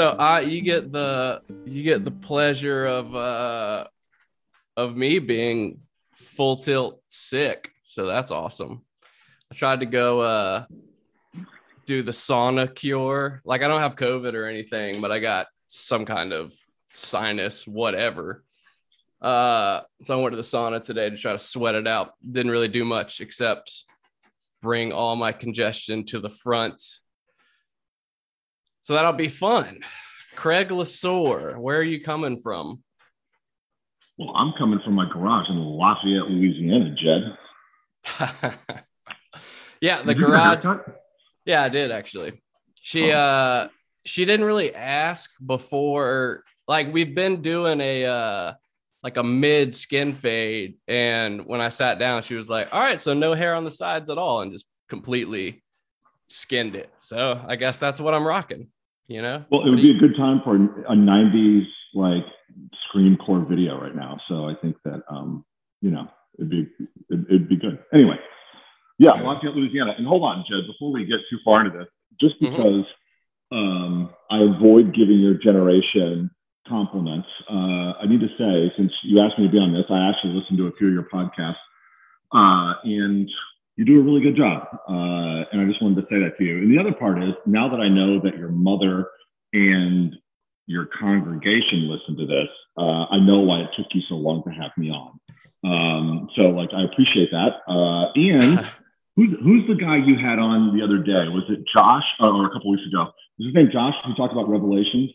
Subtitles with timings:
[0.00, 3.84] So uh, you get the you get the pleasure of uh,
[4.74, 5.80] of me being
[6.14, 7.70] full tilt sick.
[7.84, 8.80] So that's awesome.
[9.52, 10.64] I tried to go uh,
[11.84, 13.42] do the sauna cure.
[13.44, 16.54] Like I don't have COVID or anything, but I got some kind of
[16.94, 18.42] sinus, whatever.
[19.20, 22.14] Uh, so I went to the sauna today to try to sweat it out.
[22.26, 23.84] Didn't really do much except
[24.62, 26.80] bring all my congestion to the front.
[28.82, 29.80] So that'll be fun.
[30.36, 32.82] Craig Laseur, where are you coming from?
[34.18, 37.36] Well, I'm coming from my garage in Lafayette, Louisiana, Jed.
[39.80, 40.64] yeah, the garage.
[41.44, 42.40] Yeah, I did actually.
[42.74, 43.18] She oh.
[43.18, 43.68] uh
[44.04, 48.54] she didn't really ask before like we've been doing a uh
[49.02, 53.00] like a mid skin fade and when I sat down she was like, "All right,
[53.00, 55.62] so no hair on the sides at all," and just completely
[56.30, 56.90] skinned it.
[57.02, 58.68] So I guess that's what I'm rocking.
[59.08, 59.44] You know.
[59.50, 62.24] Well, it would be a good time for a '90s like
[62.88, 64.18] screen core video right now.
[64.28, 65.44] So I think that um,
[65.80, 66.68] you know it'd be
[67.10, 67.78] it'd, it'd be good.
[67.92, 68.16] Anyway,
[68.98, 69.94] yeah, Lafayette, Louisiana.
[69.96, 71.88] And hold on, Jed, before we get too far into this,
[72.20, 72.56] just mm-hmm.
[72.56, 72.86] because
[73.52, 73.56] mm-hmm.
[73.56, 76.30] um, I avoid giving your generation
[76.68, 80.08] compliments, uh, I need to say, since you asked me to be on this, I
[80.08, 81.56] actually listened to a few of your podcasts,
[82.32, 83.28] uh, and
[83.80, 84.66] you do a really good job.
[84.86, 86.58] Uh, and I just wanted to say that to you.
[86.58, 89.08] And the other part is, now that I know that your mother
[89.54, 90.14] and
[90.66, 94.50] your congregation listen to this, uh, I know why it took you so long to
[94.50, 95.18] have me on.
[95.64, 97.62] Um, so, like, I appreciate that.
[97.66, 98.58] Uh, and
[99.16, 101.28] who's, who's the guy you had on the other day?
[101.32, 103.10] Was it Josh uh, or a couple weeks ago?
[103.38, 105.10] Was his name Josh who talked about Revelations?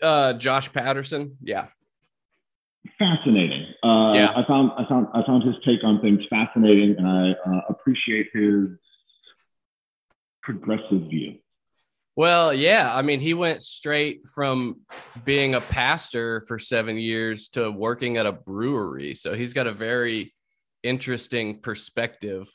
[0.00, 1.38] Uh, Josh Patterson.
[1.42, 1.66] Yeah.
[2.98, 3.66] Fascinating.
[3.82, 4.32] Uh, yeah.
[4.36, 8.28] I found I found I found his take on things fascinating, and I uh, appreciate
[8.32, 8.68] his
[10.42, 11.36] progressive view.
[12.16, 12.94] Well, yeah.
[12.94, 14.80] I mean, he went straight from
[15.24, 19.14] being a pastor for seven years to working at a brewery.
[19.14, 20.34] So he's got a very
[20.82, 22.48] interesting perspective.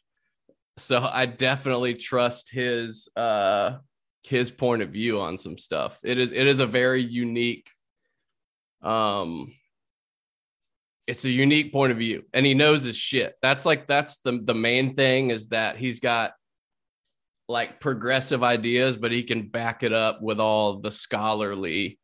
[0.77, 3.77] So I definitely trust his uh
[4.23, 5.99] his point of view on some stuff.
[6.03, 7.69] It is it is a very unique
[8.81, 9.53] um
[11.07, 13.35] it's a unique point of view and he knows his shit.
[13.41, 16.33] That's like that's the the main thing is that he's got
[17.47, 21.99] like progressive ideas, but he can back it up with all the scholarly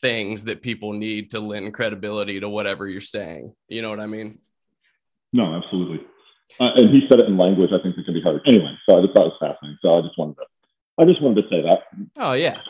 [0.00, 3.54] things that people need to lend credibility to whatever you're saying.
[3.68, 4.38] You know what I mean?
[5.32, 6.04] No, absolutely.
[6.60, 8.40] Uh, and he said it in language I think it can be hard.
[8.46, 9.78] Anyway, so I just thought it was fascinating.
[9.82, 10.44] So I just wanted to,
[10.98, 11.80] I just wanted to say that.
[12.16, 12.60] Oh yeah,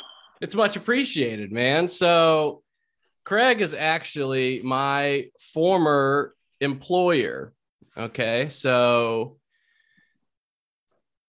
[0.41, 1.88] it's much appreciated, man.
[1.88, 2.62] So
[3.26, 7.53] Craig is actually my former employer.
[7.98, 9.38] Okay, so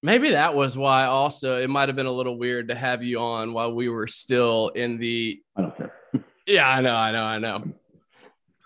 [0.04, 3.20] maybe that was why also it might have been a little weird to have you
[3.20, 5.94] on while we were still in the I don't care.
[6.48, 7.64] yeah, I know, I know, I know.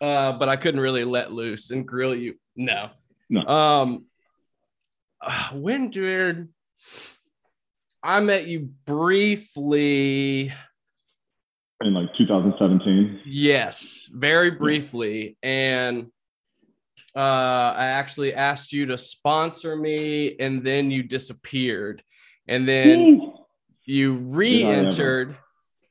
[0.02, 2.36] Uh, but I couldn't really let loose and grill you.
[2.58, 2.90] No.
[3.30, 3.48] No.
[3.48, 4.06] Um
[5.53, 6.50] when did
[8.03, 10.52] I met you briefly
[11.81, 13.22] in like 2017?
[13.25, 15.38] Yes, very briefly.
[15.42, 16.12] And
[17.16, 22.03] uh, I actually asked you to sponsor me, and then you disappeared,
[22.47, 23.34] and then
[23.86, 25.36] you re-entered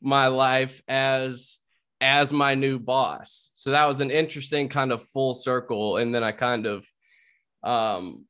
[0.01, 1.59] my life as
[2.01, 3.51] as my new boss.
[3.53, 6.87] So that was an interesting kind of full circle, and then I kind of
[7.62, 8.25] um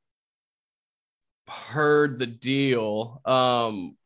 [1.47, 3.21] heard the deal.
[3.25, 3.97] Um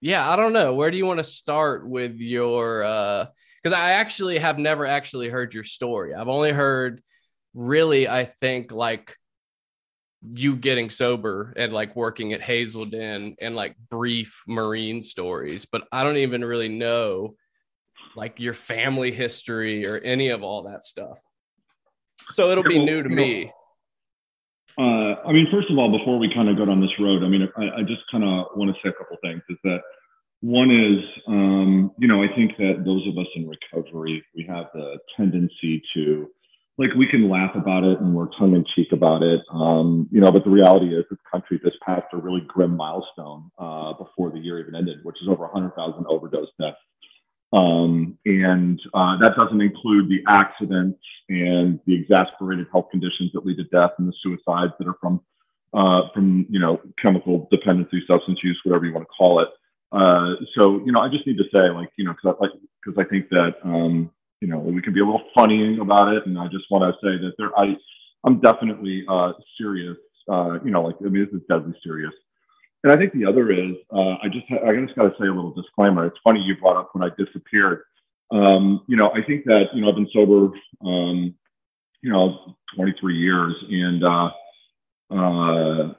[0.00, 0.74] yeah, I don't know.
[0.74, 3.26] Where do you want to start with your uh
[3.62, 6.14] because I actually have never actually heard your story.
[6.14, 7.02] I've only heard
[7.54, 9.16] really, I think like
[10.32, 16.04] you getting sober and like working at Hazelden and like brief marine stories, but I
[16.04, 17.34] don't even really know
[18.16, 21.20] like your family history or any of all that stuff.
[22.30, 23.52] So it'll be new to me.
[24.78, 27.28] Uh, I mean, first of all, before we kind of go down this road, I
[27.28, 29.42] mean, I, I just kind of want to say a couple things.
[29.50, 29.80] Is that
[30.40, 34.66] one is, um, you know, I think that those of us in recovery, we have
[34.72, 36.30] the tendency to
[36.78, 40.20] like we can laugh about it and we're tongue in cheek about it, um, you
[40.20, 40.30] know.
[40.30, 44.38] But the reality is, this country just passed a really grim milestone uh, before the
[44.38, 46.78] year even ended, which is over 100,000 overdose deaths,
[47.52, 53.56] um, and uh, that doesn't include the accidents and the exasperated health conditions that lead
[53.56, 55.20] to death and the suicides that are from
[55.74, 59.48] uh, from you know chemical dependency, substance use, whatever you want to call it.
[59.92, 63.06] Uh, so you know, I just need to say, like, you know, because I like
[63.06, 64.10] I think that um,
[64.40, 66.26] you know, we can be a little funny about it.
[66.26, 67.76] And I just want to say that there, I,
[68.24, 69.96] I'm definitely uh, serious.
[70.30, 72.12] Uh, you know, like I mean, this is deadly serious.
[72.84, 75.32] And I think the other is uh, I just I just got to say a
[75.32, 76.06] little disclaimer.
[76.06, 77.82] It's funny you brought up when I disappeared.
[78.30, 80.52] Um, you know, I think that you know I've been sober,
[80.84, 81.34] um,
[82.02, 84.30] you know, 23 years, and uh,
[85.10, 85.92] uh,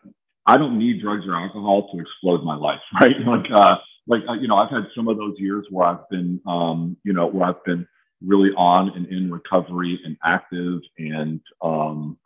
[0.45, 3.15] I don't need drugs or alcohol to explode my life, right?
[3.25, 3.77] Like, uh,
[4.07, 7.13] like uh, you know, I've had some of those years where I've been, um, you
[7.13, 7.87] know, where I've been
[8.25, 12.17] really on and in recovery and active and um,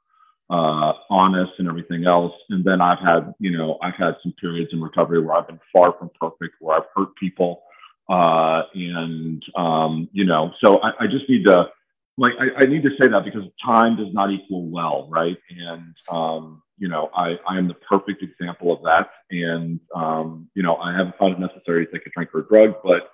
[0.53, 2.33] uh, honest and everything else.
[2.49, 5.59] And then I've had, you know, I've had some periods in recovery where I've been
[5.75, 7.63] far from perfect, where I've hurt people,
[8.07, 11.69] uh, and um, you know, so I, I just need to
[12.17, 15.37] like I, I, need to say that because time does not equal well, right?
[15.49, 19.09] And um, you know, I, I am the perfect example of that.
[19.31, 22.47] And um, you know, I haven't found it necessary to take a drink or a
[22.47, 23.09] drug, but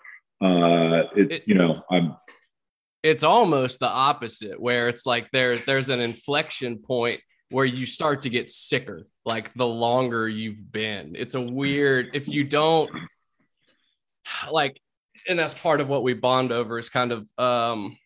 [0.46, 2.18] uh, it, it, you know, I'm.
[3.02, 8.24] It's almost the opposite, where it's like there's there's an inflection point where you start
[8.24, 11.16] to get sicker, like the longer you've been.
[11.18, 12.90] It's a weird if you don't
[14.52, 14.80] like,
[15.28, 17.98] and that's part of what we bond over is kind of um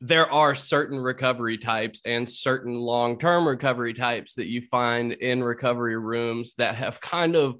[0.00, 5.42] there are certain recovery types and certain long term recovery types that you find in
[5.42, 7.58] recovery rooms that have kind of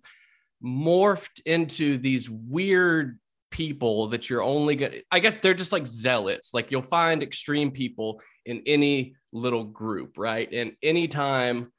[0.63, 3.19] morphed into these weird
[3.55, 6.53] people that you're only going to, I guess they're just like zealots.
[6.53, 10.53] Like you'll find extreme people in any little group, right?
[10.53, 11.73] And anytime,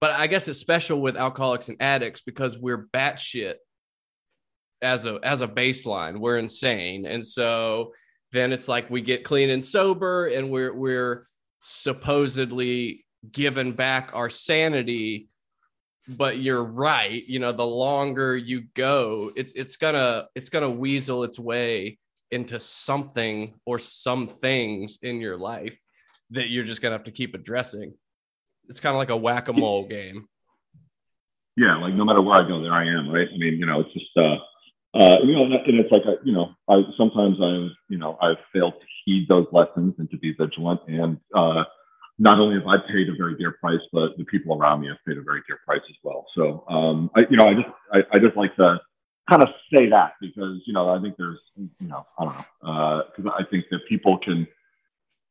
[0.00, 3.56] but I guess it's special with alcoholics and addicts because we're batshit
[4.80, 6.18] as a as a baseline.
[6.18, 7.04] We're insane.
[7.04, 7.92] And so
[8.32, 11.26] then it's like we get clean and sober and we're we're
[11.62, 15.28] supposedly given back our sanity
[16.08, 21.24] but you're right you know the longer you go it's it's gonna it's gonna weasel
[21.24, 21.98] its way
[22.30, 25.78] into something or some things in your life
[26.30, 27.94] that you're just gonna have to keep addressing
[28.68, 30.26] it's kind of like a whack-a-mole game
[31.56, 33.80] yeah like no matter where i go there i am right i mean you know
[33.80, 34.36] it's just uh
[34.94, 38.74] uh, you know, and it's like, you know, I sometimes I've, you know, I've failed
[38.74, 40.80] to heed those lessons and to be vigilant.
[40.86, 41.64] And uh,
[42.18, 44.98] not only have I paid a very dear price, but the people around me have
[45.06, 46.26] paid a very dear price as well.
[46.34, 48.80] So, um, I, you know, I just, I, I just like to
[49.28, 53.02] kind of say that because, you know, I think there's, you know, I don't know,
[53.16, 54.46] because uh, I think that people can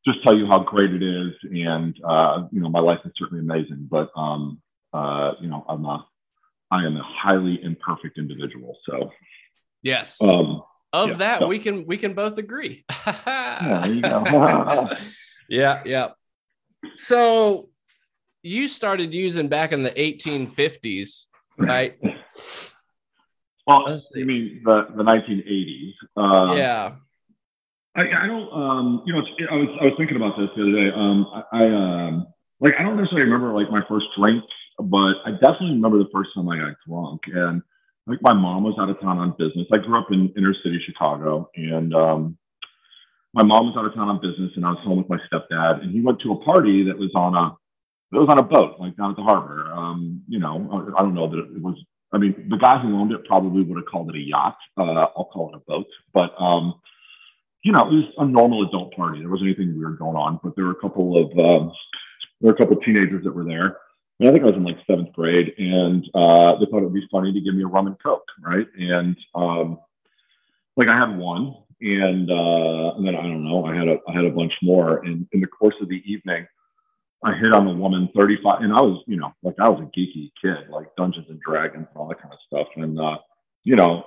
[0.06, 1.33] just tell you how great it is.
[1.44, 5.86] And, uh, you know, my life is certainly amazing, but, um, uh, you know, I'm
[5.86, 6.06] a,
[6.69, 8.77] I am a highly imperfect individual.
[8.89, 9.12] So,
[9.83, 10.21] Yes.
[10.21, 10.63] Um,
[10.94, 11.47] of yeah, that, so.
[11.47, 12.86] we can we can both agree.
[13.07, 14.97] yeah,
[15.50, 16.09] yeah, yeah.
[16.97, 17.69] So
[18.41, 21.25] you started using back in the 1850s,
[21.57, 21.97] right?
[23.65, 25.94] Well, you mean the, the 1980s?
[26.18, 26.95] Uh, yeah.
[27.95, 30.71] I, I don't, um, you know, I was I was thinking about this the other
[30.71, 30.89] day.
[30.95, 32.27] Um, I, I um,
[32.59, 34.44] like I don't necessarily remember like my first drink,
[34.79, 37.62] but I definitely remember the first time I got drunk, and
[38.07, 39.67] like my mom was out of town on business.
[39.72, 42.38] I grew up in inner city Chicago, and um,
[43.34, 45.82] my mom was out of town on business, and I was home with my stepdad,
[45.82, 47.58] and he went to a party that was on a
[48.16, 49.72] it was on a boat, like down at the harbor.
[49.74, 51.75] Um, you know, I don't know that it was.
[52.12, 54.58] I mean, the guy who owned it probably would have called it a yacht.
[54.78, 56.75] Uh, I'll call it a boat, but um,
[57.63, 59.20] you know, it was a normal adult party.
[59.20, 61.72] There wasn't anything weird going on, but there were a couple of um,
[62.40, 63.78] there were a couple of teenagers that were there
[64.20, 66.94] and I think I was in like seventh grade, and uh, they thought it would
[66.94, 68.68] be funny to give me a rum and coke, right?
[68.78, 69.80] And um,
[70.78, 74.13] like I had one, and uh, and then I don't know, I had a I
[74.13, 76.48] had a bunch more, and in the course of the evening,
[77.24, 80.00] I hit on a woman 35, and I was you know like I was a
[80.00, 83.18] geeky kid, like Dungeons and Dragons and all that kind of stuff, and uh,
[83.63, 84.04] you know,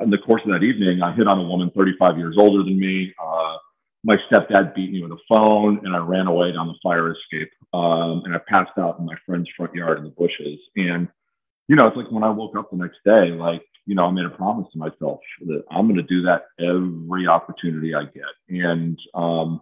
[0.00, 2.78] in the course of that evening, I hit on a woman 35 years older than
[2.78, 3.12] me.
[3.22, 3.56] Uh,
[4.02, 7.50] my stepdad beat me with a phone and I ran away down the fire escape.
[7.72, 10.58] Um, and I passed out in my friend's front yard in the bushes.
[10.76, 11.08] And,
[11.68, 14.10] you know, it's like when I woke up the next day, like, you know, I
[14.10, 18.32] made a promise to myself that I'm going to do that every opportunity I get.
[18.48, 19.60] And, um,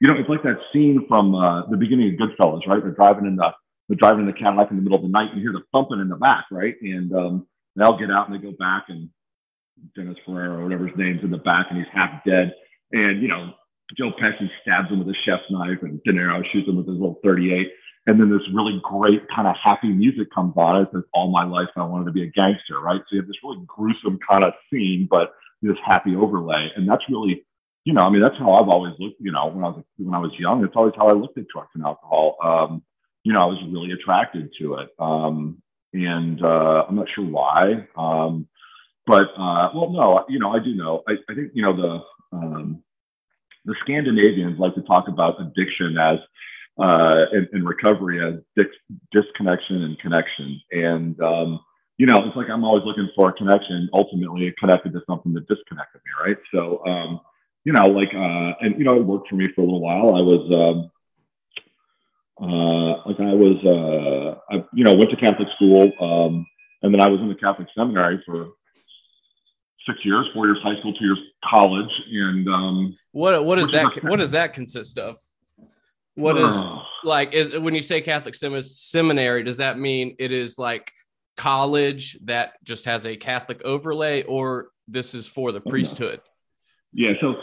[0.00, 2.82] you know, it's like that scene from uh, the beginning of Goodfellas, right?
[2.82, 3.50] They're driving in the,
[3.88, 5.64] they're driving in the Cadillac in the middle of the night and you hear the
[5.72, 6.74] thumping in the back, right?
[6.80, 7.46] And um,
[7.76, 9.10] they'll get out and they go back and
[9.94, 12.52] Dennis Ferrer or whatever his name's in the back and he's half dead.
[12.92, 13.52] And, you know,
[13.96, 16.98] Joe Pesci stabs him with a chef's knife, and De Niro shoots him with his
[16.98, 17.68] little 38.
[18.08, 20.80] And then this really great kind of happy music comes on.
[20.80, 23.02] It says, "All my life I wanted to be a gangster," right?
[23.02, 27.02] So you have this really gruesome kind of scene, but this happy overlay, and that's
[27.10, 27.44] really,
[27.84, 29.20] you know, I mean, that's how I've always looked.
[29.20, 31.48] You know, when I was when I was young, it's always how I looked at
[31.48, 32.38] drugs and alcohol.
[32.42, 32.82] Um,
[33.24, 35.60] you know, I was really attracted to it, um,
[35.92, 37.86] and uh, I'm not sure why.
[37.94, 38.48] Um,
[39.06, 41.02] but uh, well, no, you know, I do know.
[41.06, 42.82] I, I think you know the um,
[43.66, 46.20] the Scandinavians like to talk about addiction as
[46.78, 50.60] uh, and, and, recovery as dis- disconnection and connection.
[50.70, 51.60] And um,
[51.96, 53.88] you know, it's like I'm always looking for a connection.
[53.92, 56.36] Ultimately, it connected to something that disconnected me, right?
[56.54, 57.20] So, um,
[57.64, 60.14] you know, like, uh, and you know, it worked for me for a little while.
[60.14, 60.90] I was, um,
[62.40, 66.46] uh, like, I was, uh, I, you know, went to Catholic school, um,
[66.82, 68.50] and then I was in the Catholic seminary for
[69.88, 74.04] six years, four years high school, two years college, and um, what what does that
[74.04, 75.18] what does that consist of?
[76.18, 76.64] What is
[77.04, 79.44] like is when you say Catholic sem- seminary?
[79.44, 80.92] Does that mean it is like
[81.36, 86.20] college that just has a Catholic overlay, or this is for the priesthood?
[86.92, 87.12] Yeah.
[87.20, 87.36] So,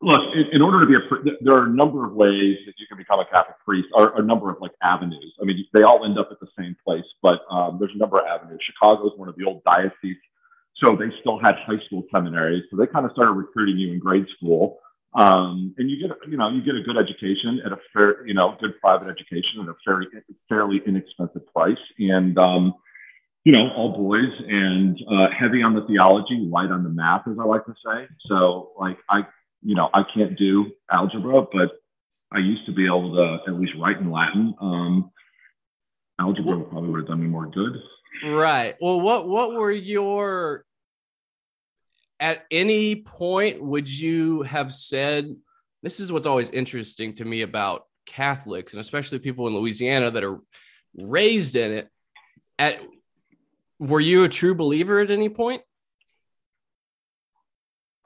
[0.00, 2.72] look, in, in order to be a, pri- there are a number of ways that
[2.78, 5.34] you can become a Catholic priest, or a number of like avenues.
[5.42, 8.18] I mean, they all end up at the same place, but um, there's a number
[8.18, 8.58] of avenues.
[8.64, 10.16] Chicago is one of the old dioceses,
[10.76, 12.64] so they still had high school seminaries.
[12.70, 14.78] So they kind of started recruiting you in grade school.
[15.14, 18.34] Um, and you get, you know, you get a good education at a fair, you
[18.34, 20.06] know, good private education at a fairly,
[20.48, 21.78] fairly inexpensive price.
[21.98, 22.74] And, um,
[23.44, 27.36] you know, all boys and uh, heavy on the theology, light on the math, as
[27.38, 28.08] I like to say.
[28.26, 29.20] So, like, I,
[29.62, 31.70] you know, I can't do algebra, but
[32.32, 34.54] I used to be able to at least write in Latin.
[34.60, 35.10] Um,
[36.18, 37.76] algebra probably would have done me more good.
[38.24, 38.76] Right.
[38.80, 40.64] Well, what what were your
[42.20, 45.34] at any point would you have said
[45.82, 50.24] this is what's always interesting to me about Catholics and especially people in Louisiana that
[50.24, 50.40] are
[50.96, 51.88] raised in it
[52.58, 52.80] at
[53.78, 55.62] were you a true believer at any point?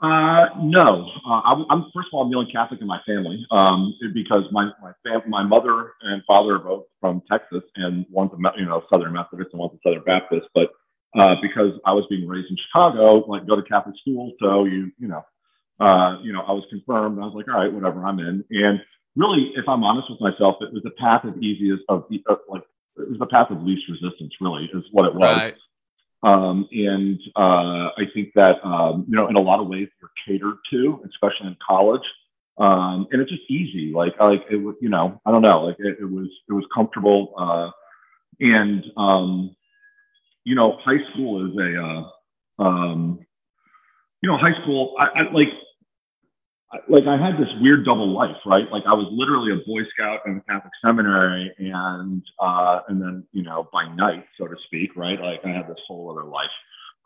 [0.00, 3.44] Uh, no, uh, I'm, I'm, first of all, I'm the only Catholic in my family
[3.50, 8.30] um, because my my, fam- my mother and father are both from Texas, and one's
[8.32, 10.46] a you know Southern Methodist and one's a Southern Baptist.
[10.54, 10.70] But
[11.16, 14.90] uh, because I was being raised in Chicago, like go to Catholic school, so you
[14.98, 15.24] you know,
[15.80, 17.18] uh, you know, I was confirmed.
[17.18, 18.44] I was like, all right, whatever, I'm in.
[18.50, 18.80] And
[19.16, 22.62] really, if I'm honest with myself, it was the path of easiest of uh, like
[22.96, 24.34] it was the path of least resistance.
[24.40, 25.36] Really, is what it was.
[25.36, 25.54] Right.
[26.24, 30.10] Um, and uh, I think that um, you know, in a lot of ways, you're
[30.26, 32.02] catered to, especially in college.
[32.58, 33.92] Um, and it's just easy.
[33.94, 36.64] Like, like it was, you know, I don't know, like it, it was, it was
[36.74, 37.32] comfortable.
[37.38, 37.70] Uh,
[38.40, 39.56] and um,
[40.48, 43.20] you know, high school is a, uh, um,
[44.22, 44.94] you know, high school.
[44.98, 45.48] I, I like,
[46.72, 48.64] I- like I had this weird double life, right?
[48.72, 53.26] Like I was literally a Boy Scout in a Catholic seminary, and uh, and then
[53.32, 55.20] you know by night, so to speak, right?
[55.20, 56.54] Like I had this whole other life,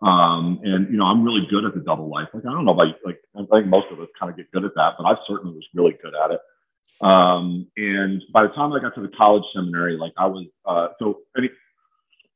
[0.02, 2.28] um, and you know I'm really good at the double life.
[2.32, 4.64] Like I don't know about like I think most of us kind of get good
[4.64, 6.40] at that, but I certainly was really good at it.
[7.00, 10.88] Um, and by the time I got to the college seminary, like I was uh,
[11.00, 11.50] so any,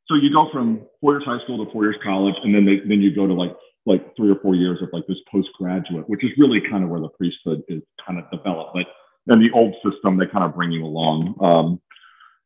[0.09, 2.79] so you go from four years high school to four years college, and then they,
[2.87, 3.53] then you go to like
[3.87, 7.01] like three or four years of like this postgraduate, which is really kind of where
[7.01, 8.75] the priesthood is kind of developed.
[8.75, 8.87] But
[9.33, 11.35] in the old system, they kind of bring you along.
[11.41, 11.81] Um,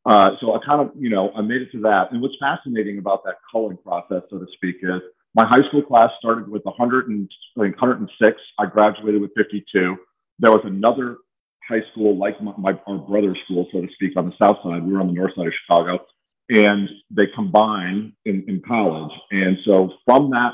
[0.05, 2.13] uh, so I kind of, you know, I made it to that.
[2.13, 5.01] And what's fascinating about that culling process, so to speak, is
[5.35, 8.37] my high school class started with 100 and, I think 106.
[8.59, 9.97] I graduated with 52.
[10.39, 11.19] There was another
[11.69, 14.85] high school, like my, my our brother's school, so to speak, on the south side.
[14.85, 16.05] We were on the north side of Chicago,
[16.51, 19.13] and they combine in, in college.
[19.31, 20.53] And so from that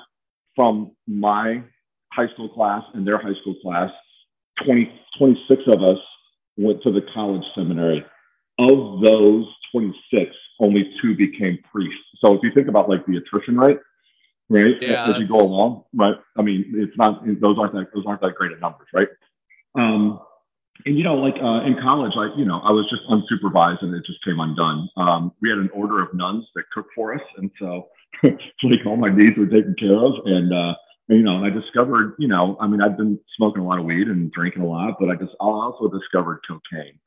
[0.55, 1.63] from my
[2.13, 3.91] high school class and their high school class,
[4.65, 5.99] 20, 26 of us
[6.57, 8.05] went to the college seminary.
[8.59, 12.01] Of those 26, only two became priests.
[12.25, 13.79] So if you think about like the attrition rate,
[14.49, 16.15] right, Yeah, as you go along, right?
[16.39, 19.09] I mean, it's not those aren't that those aren't that great at numbers, right?
[19.75, 20.21] Um,
[20.85, 23.95] and you know, like uh, in college, like you know, I was just unsupervised, and
[23.95, 24.89] it just came undone.
[24.97, 27.89] Um, we had an order of nuns that cooked for us, and so
[28.23, 30.13] like all my needs were taken care of.
[30.25, 30.75] And uh,
[31.09, 33.85] you know, and I discovered, you know, I mean, I've been smoking a lot of
[33.85, 36.99] weed and drinking a lot, but I just I also discovered cocaine.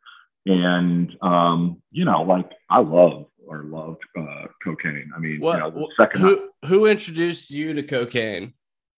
[0.46, 5.12] And um, you know, like I love or loved uh, cocaine.
[5.16, 8.54] I mean, What, you know, second who who introduced you to cocaine?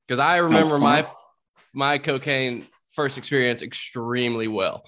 [0.07, 1.07] Because I remember my
[1.73, 4.83] my cocaine first experience extremely well.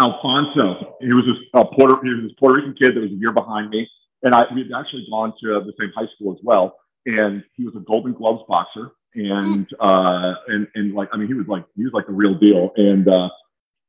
[0.00, 0.96] Alfonso.
[1.00, 3.32] He was this uh, Puerto he was this Puerto Rican kid that was a year
[3.32, 3.88] behind me,
[4.22, 6.76] and I we had actually gone to the same high school as well.
[7.04, 11.34] And he was a Golden Gloves boxer, and uh, and and like I mean, he
[11.34, 12.70] was like he was like the real deal.
[12.76, 13.28] And uh,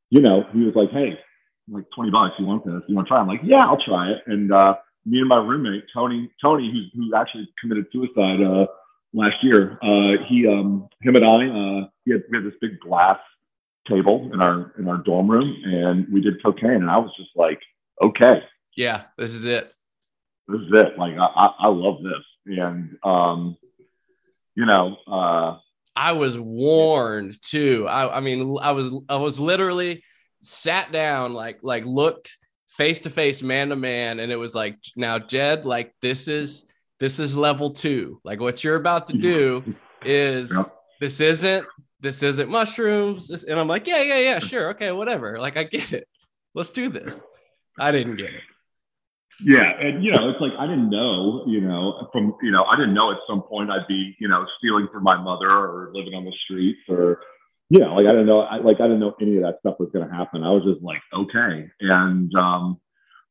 [0.09, 1.17] you know, he was like, hey,
[1.69, 2.81] like twenty bucks, you want this?
[2.87, 3.19] You want to try?
[3.19, 4.21] I'm like, yeah, I'll try it.
[4.27, 4.75] And uh,
[5.05, 8.65] me and my roommate Tony, Tony, who who actually committed suicide uh,
[9.13, 12.79] last year, uh, he um him and I, uh, he had we had this big
[12.79, 13.19] glass
[13.87, 17.31] table in our in our dorm room and we did cocaine and I was just
[17.35, 17.59] like,
[18.01, 18.43] okay,
[18.75, 19.71] Yeah, this is it.
[20.47, 20.97] this is it.
[20.97, 22.57] Like I, I, I love this.
[22.57, 23.57] And um,
[24.55, 25.57] you know, uh
[25.95, 27.87] I was warned too.
[27.87, 30.03] I, I mean, I was I was literally
[30.41, 34.79] sat down, like like looked face to face, man to man, and it was like,
[34.95, 36.65] now Jed, like this is
[37.03, 38.21] this is level two.
[38.23, 40.67] Like what you're about to do is yep.
[41.01, 41.65] this isn't
[41.99, 43.29] this isn't mushrooms.
[43.43, 45.37] And I'm like, yeah, yeah, yeah, sure, okay, whatever.
[45.37, 46.07] Like I get it.
[46.55, 47.19] Let's do this.
[47.77, 48.43] I didn't get it.
[49.43, 52.77] Yeah, and you know, it's like I didn't know, you know, from you know, I
[52.77, 56.13] didn't know at some point I'd be, you know, stealing from my mother or living
[56.13, 57.19] on the streets or,
[57.69, 59.75] you know, like I didn't know, I, like I didn't know any of that stuff
[59.77, 60.45] was going to happen.
[60.45, 62.79] I was just like, okay, and um,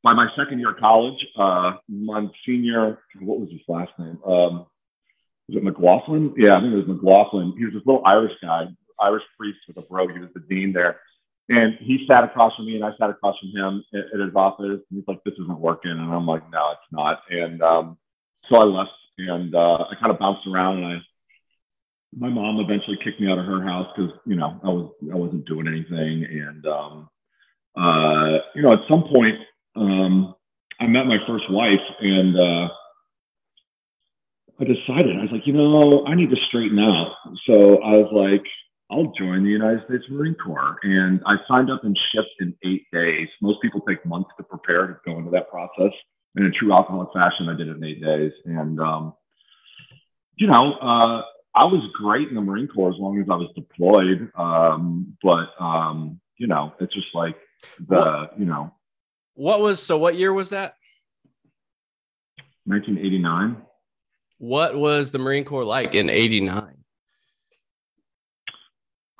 [0.02, 4.18] by my second year of college, uh, Monsignor, what was his last name?
[4.25, 4.66] Um,
[5.49, 6.35] was it McLaughlin?
[6.37, 7.54] Yeah, I think it was McLaughlin.
[7.56, 8.66] He was this little Irish guy,
[9.00, 10.12] Irish priest with a brogue.
[10.12, 11.00] He was the dean there.
[11.49, 14.35] And he sat across from me and I sat across from him at, at his
[14.35, 14.80] office.
[14.90, 15.90] And he's like, this isn't working.
[15.90, 17.21] And I'm like, no, it's not.
[17.30, 17.99] And um,
[18.49, 20.99] so I left and uh, I kind of bounced around and I,
[22.16, 25.16] my mom eventually kicked me out of her house because, you know, I was, I
[25.16, 26.25] wasn't doing anything.
[26.25, 27.09] And, um,
[27.76, 29.38] uh, you know, at some point,
[29.76, 30.35] um,
[30.81, 32.69] I met my first wife and, uh,
[34.61, 37.14] I decided, I was like, you know, I need to straighten out.
[37.47, 38.45] So I was like,
[38.91, 40.76] I'll join the United States Marine Corps.
[40.83, 43.29] And I signed up and shipped in eight days.
[43.41, 45.93] Most people take months to prepare to go into that process.
[46.37, 48.33] And in true alcoholic fashion, I did it in eight days.
[48.45, 49.14] And, um,
[50.37, 51.23] you know, uh,
[51.55, 54.31] I was great in the Marine Corps as long as I was deployed.
[54.37, 57.37] Um, but, um, you know, it's just like
[57.88, 58.73] the, you know.
[59.34, 60.76] What was, so what year was that?
[62.64, 63.56] 1989.
[64.38, 66.82] What was the Marine Corps like in 89?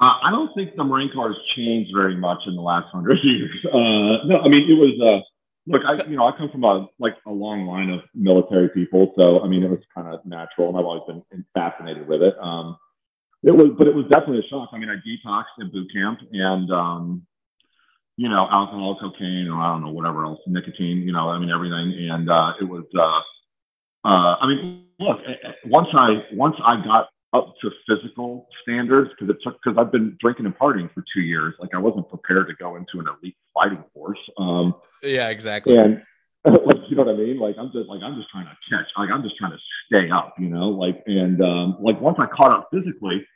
[0.02, 3.18] Uh, I don't think the Marine Corps has changed very much in the last hundred
[3.22, 3.51] years.
[3.66, 4.98] Uh, no, I mean it was.
[5.01, 5.20] Uh,
[5.68, 9.12] look, I you know I come from a like a long line of military people,
[9.16, 12.35] so I mean it was kind of natural, and I've always been fascinated with it.
[12.42, 12.77] Um,
[13.44, 14.70] it was, but it was definitely a shock.
[14.72, 17.27] I mean, I detoxed in boot camp, and um,
[18.23, 20.99] you know, alcohol, cocaine, or I don't know whatever else, nicotine.
[20.99, 22.85] You know, I mean everything, and uh, it was.
[22.95, 23.21] Uh,
[24.09, 25.19] uh, I mean, look,
[25.67, 30.17] once I once I got up to physical standards because it took because I've been
[30.21, 31.55] drinking and partying for two years.
[31.59, 34.21] Like I wasn't prepared to go into an elite fighting force.
[34.39, 35.77] Um, yeah, exactly.
[35.77, 36.01] And
[36.45, 37.41] like you know what I mean?
[37.41, 38.87] Like I'm just like I'm just trying to catch.
[38.97, 39.59] Like I'm just trying to
[39.93, 40.35] stay up.
[40.39, 43.27] You know, like and um, like once I caught up physically,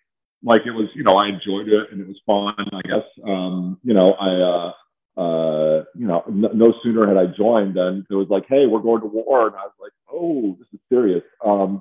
[0.46, 2.54] like it was you know I enjoyed it and it was fun.
[2.72, 4.30] I guess um, you know I.
[4.34, 4.72] Uh,
[5.18, 8.80] uh, you know, no, no sooner had I joined than it was like, hey, we're
[8.80, 9.46] going to war.
[9.46, 11.22] And I was like, oh, this is serious.
[11.42, 11.80] Um,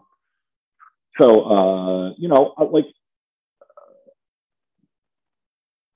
[1.19, 2.85] so uh, you know, like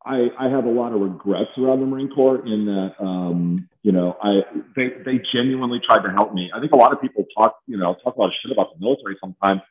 [0.05, 3.91] I, I have a lot of regrets around the Marine Corps in that, um, you
[3.91, 4.41] know, I
[4.75, 6.51] they they genuinely tried to help me.
[6.53, 8.73] I think a lot of people talk, you know, talk a lot of shit about
[8.73, 9.61] the military sometimes.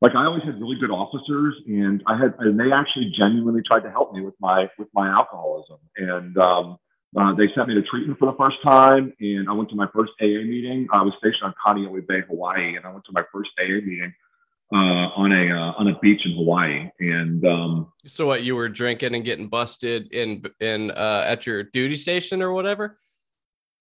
[0.00, 3.80] Like I always had really good officers, and I had, and they actually genuinely tried
[3.80, 5.78] to help me with my with my alcoholism.
[5.96, 6.78] And um,
[7.18, 9.88] uh, they sent me to treatment for the first time, and I went to my
[9.94, 10.86] first AA meeting.
[10.92, 14.14] I was stationed on Kaneohe Bay, Hawaii, and I went to my first AA meeting
[14.72, 16.88] uh, on a uh, on a beach in Hawaii.
[17.00, 21.62] And um, so, what you were drinking and getting busted in in uh, at your
[21.62, 22.98] duty station or whatever?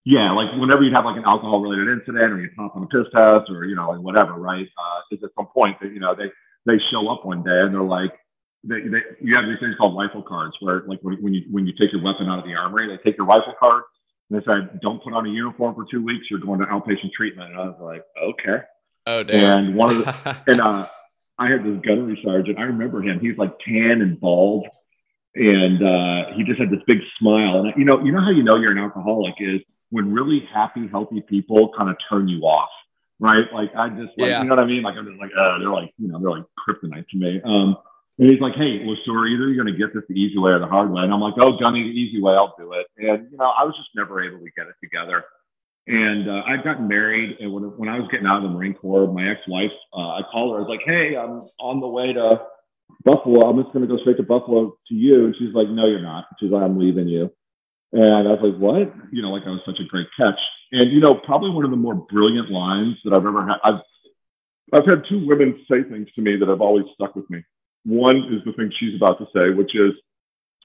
[0.06, 2.88] Yeah, like whenever you have like an alcohol related incident, or you pop on a
[2.88, 4.66] piss test, or you know, like whatever, right?
[4.78, 6.32] Uh, is at some point that you know they
[6.66, 8.12] they show up one day and they're like.
[8.62, 11.66] They, they, you have these things called rifle cards where like when, when you when
[11.66, 13.84] you take your weapon out of the armory they take your rifle card
[14.30, 17.14] and they said don't put on a uniform for two weeks you're going to outpatient
[17.16, 18.62] treatment and i was like okay
[19.10, 19.66] Oh, damn.
[19.66, 20.88] And one of the, and uh,
[21.38, 22.60] I had this gunnery sergeant.
[22.60, 23.20] I remember him.
[23.20, 24.68] He's like tan and bald,
[25.36, 27.64] and uh, he just had this big smile.
[27.64, 30.88] And you know, you know how you know you're an alcoholic is when really happy,
[30.88, 32.69] healthy people kind of turn you off,
[33.19, 33.45] right?
[33.54, 34.41] Like I just, like, yeah.
[34.41, 34.84] you know what I mean?
[34.84, 37.41] Like I'm just like, uh, they're like, you know, they're like kryptonite to me.
[37.43, 37.78] Um,
[38.19, 40.52] and he's like, hey, well, so either you're going to get this the easy way
[40.52, 41.04] or the hard way.
[41.04, 42.86] And I'm like, oh, Johnny, the easy way, I'll do it.
[42.97, 45.23] And you know, I was just never able to get it together.
[45.88, 48.75] And uh, I'd gotten married, and when, when I was getting out of the Marine
[48.75, 50.60] Corps, my ex-wife, uh, I called her.
[50.60, 52.41] I was like, "Hey, I'm on the way to
[53.04, 53.49] Buffalo.
[53.49, 55.99] I'm just going to go straight to Buffalo to you." And she's like, "No, you're
[55.99, 57.32] not." She's like, "I'm leaving you."
[57.91, 60.39] And I was like, "What?" You know, like I was such a great catch.
[60.71, 63.58] And you know, probably one of the more brilliant lines that I've ever had.
[63.63, 63.82] I've
[64.73, 67.43] I've had two women say things to me that have always stuck with me.
[67.86, 69.93] One is the thing she's about to say, which is,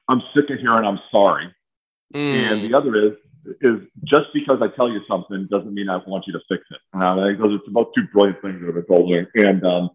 [0.09, 1.55] "I'm sick of hearing I'm sorry,"
[2.15, 2.53] mm.
[2.53, 3.13] and the other is,
[3.61, 6.79] is just because I tell you something doesn't mean I want you to fix it.
[6.95, 9.25] Uh, I think those are both two brilliant things that have been told me.
[9.35, 9.91] And, um,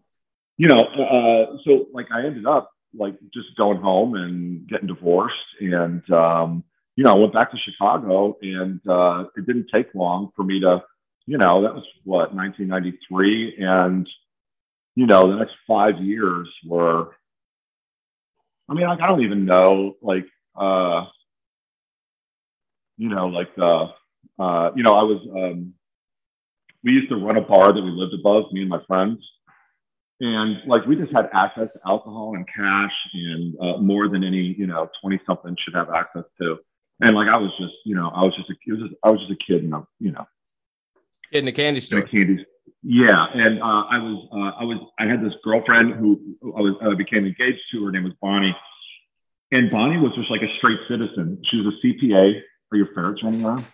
[0.56, 5.34] you know, uh, so like I ended up like just going home and getting divorced.
[5.60, 6.64] And, um,
[7.00, 10.60] you know, I went back to Chicago and uh, it didn't take long for me
[10.60, 10.82] to,
[11.24, 13.56] you know, that was what, 1993.
[13.58, 14.06] And,
[14.96, 17.16] you know, the next five years were,
[18.68, 21.06] I mean, like, I don't even know, like, uh,
[22.98, 23.86] you know, like the,
[24.38, 25.72] uh, you know, I was, um,
[26.84, 29.26] we used to run a bar that we lived above, me and my friends.
[30.20, 34.54] And like we just had access to alcohol and cash and uh, more than any,
[34.58, 36.58] you know, 20 something should have access to.
[37.00, 39.10] And like I was just, you know, I was just a, it was just, I
[39.10, 40.26] was just a kid in a, you know,
[41.32, 42.02] kid in a candy store.
[42.02, 42.44] Candy,
[42.82, 46.74] yeah, and uh, I was, uh, I was, I had this girlfriend who I was,
[46.82, 47.84] I became engaged to.
[47.84, 48.56] Her name was Bonnie,
[49.52, 51.40] and Bonnie was just like a straight citizen.
[51.50, 52.40] She was a CPA.
[52.72, 53.64] Are your ferrets running around?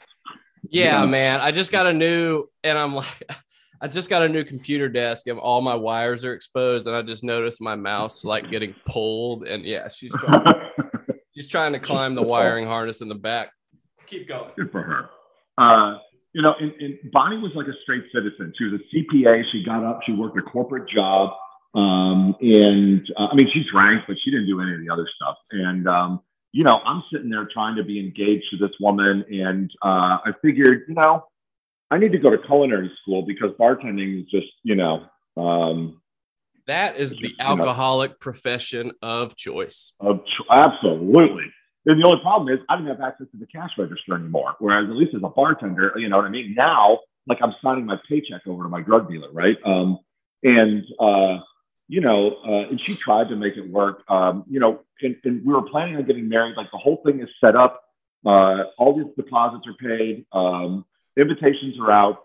[0.71, 1.41] Yeah, yeah, man.
[1.41, 3.31] I just got a new, and I'm like,
[3.81, 7.03] I just got a new computer desk and all my wires are exposed, and I
[7.03, 10.43] just noticed my mouse like getting pulled, and yeah, she's trying,
[11.37, 13.51] she's trying to climb the wiring harness in the back.
[14.09, 14.51] Keep going.
[14.57, 15.11] Good for her.
[15.59, 15.99] Uh,
[16.33, 18.53] you know, and, and, Bonnie was like a straight citizen.
[18.59, 19.42] She was a CPA.
[19.53, 20.01] She got up.
[20.05, 21.31] She worked a corporate job,
[21.75, 25.09] um, and uh, I mean, she drank, but she didn't do any of the other
[25.16, 25.37] stuff.
[25.51, 26.20] And um,
[26.53, 30.33] you know, I'm sitting there trying to be engaged to this woman, and uh, I
[30.42, 31.25] figured, you know,
[31.90, 35.05] I need to go to culinary school because bartending is just, you know,
[35.37, 36.01] um,
[36.67, 39.93] that is the alcoholic know, profession of choice.
[40.01, 41.45] Of absolutely.
[41.87, 44.57] And the only problem is I didn't have access to the cash register anymore.
[44.59, 46.55] Whereas at least as a bartender, you know what I mean?
[46.57, 49.57] Now, like I'm signing my paycheck over to my drug dealer, right?
[49.65, 49.99] Um,
[50.43, 51.39] and uh,
[51.89, 54.03] you know, uh, and she tried to make it work.
[54.09, 56.57] Um, you know, and, and, we were planning on getting married.
[56.57, 57.83] Like the whole thing is set up.
[58.25, 60.27] Uh, all these deposits are paid.
[60.33, 60.85] Um,
[61.17, 62.23] invitations are out,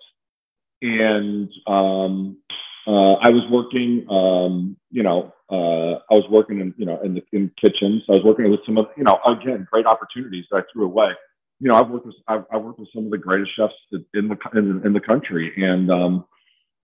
[0.82, 2.38] and um,
[2.88, 4.06] uh, I was working.
[4.10, 8.04] Um, you know, uh, I was working in you know in the in kitchens.
[8.10, 11.12] I was working with some of you know again great opportunities that I threw away.
[11.60, 14.28] You know, I've worked with I've, I've worked with some of the greatest chefs in
[14.28, 16.26] the in, in the country, and um,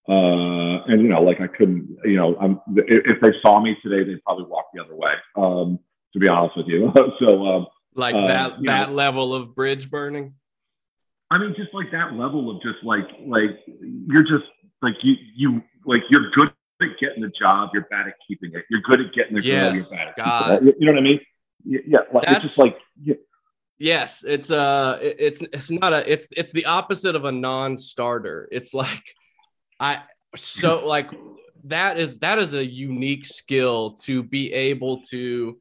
[0.08, 4.04] uh, and you know, like I couldn't, you know, I'm, if they saw me today,
[4.10, 5.14] they'd probably walk the other way.
[5.36, 5.80] Um,
[6.14, 9.90] to be honest with you, so um, like uh, that that know, level of bridge
[9.90, 10.36] burning.
[11.30, 14.46] I mean, just like that level of just like like you're just
[14.82, 18.66] like you you like you're good at getting the job, you're bad at keeping it.
[18.70, 20.54] You're good at getting the yes, girl, you're bad at God.
[20.54, 20.76] keeping it.
[20.80, 21.20] You know what I mean?
[21.66, 22.78] Yeah, like, it's just like.
[23.02, 23.16] Yeah.
[23.80, 28.48] Yes, it's uh it's it's not a it's it's the opposite of a non-starter.
[28.52, 29.04] It's like
[29.80, 30.02] I
[30.36, 31.12] so like
[31.66, 35.58] that is that is a unique skill to be able to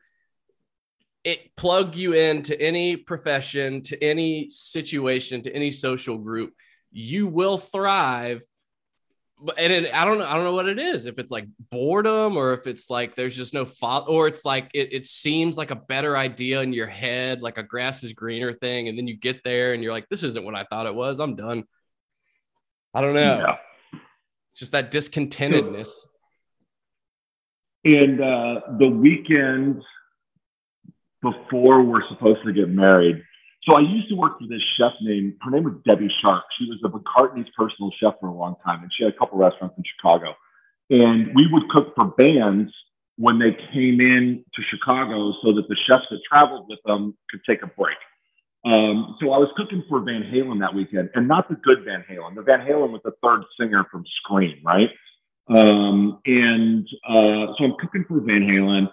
[1.25, 6.55] it plug you into any profession, to any situation, to any social group,
[6.93, 8.43] you will thrive.
[9.59, 11.05] And it, I don't know, I don't know what it is.
[11.05, 14.71] If it's like boredom, or if it's like there's just no fault, or it's like
[14.73, 18.55] it, it seems like a better idea in your head, like a grass is greener
[18.55, 20.95] thing, and then you get there and you're like, this isn't what I thought it
[20.95, 21.21] was.
[21.21, 21.65] I'm done.
[22.95, 23.59] I don't know.
[23.93, 24.01] Yeah.
[24.57, 25.91] Just that discontentedness.
[27.85, 29.83] And uh, the weekend
[31.21, 33.23] before we're supposed to get married.
[33.69, 36.45] So I used to work for this chef named, her name was Debbie Sharpe.
[36.59, 39.39] She was the McCartney's personal chef for a long time, and she had a couple
[39.39, 40.35] restaurants in Chicago.
[40.91, 42.73] And we would cook for bands
[43.17, 47.41] when they came in to Chicago so that the chefs that traveled with them could
[47.49, 47.97] take a break.
[48.65, 52.05] Um, so I was cooking for Van Halen that weekend, and not the good Van
[52.09, 54.91] Halen, the Van Halen with the third singer from Scream, right?
[55.49, 58.89] Um, and uh, so I'm cooking for Van Halen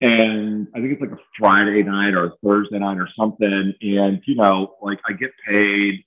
[0.00, 3.74] and I think it's like a Friday night or a Thursday night or something.
[3.82, 6.04] And you know, like I get paid.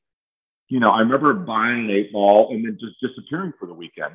[0.69, 4.13] You know, I remember buying an eight ball and then just disappearing for the weekend.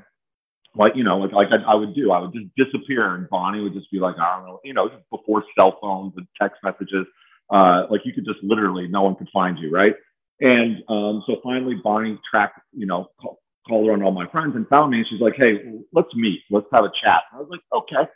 [0.74, 3.60] Like you know, like like I, I would do, I would just disappear, and Bonnie
[3.62, 7.06] would just be like, I don't know, you know, before cell phones and text messages,
[7.50, 9.94] uh, like you could just literally, no one could find you, right?
[10.40, 14.68] And um, so finally, Bonnie tracked, you know, call, called around all my friends and
[14.68, 17.22] found me, and she's like, Hey, let's meet, let's have a chat.
[17.32, 18.10] And I was like, Okay.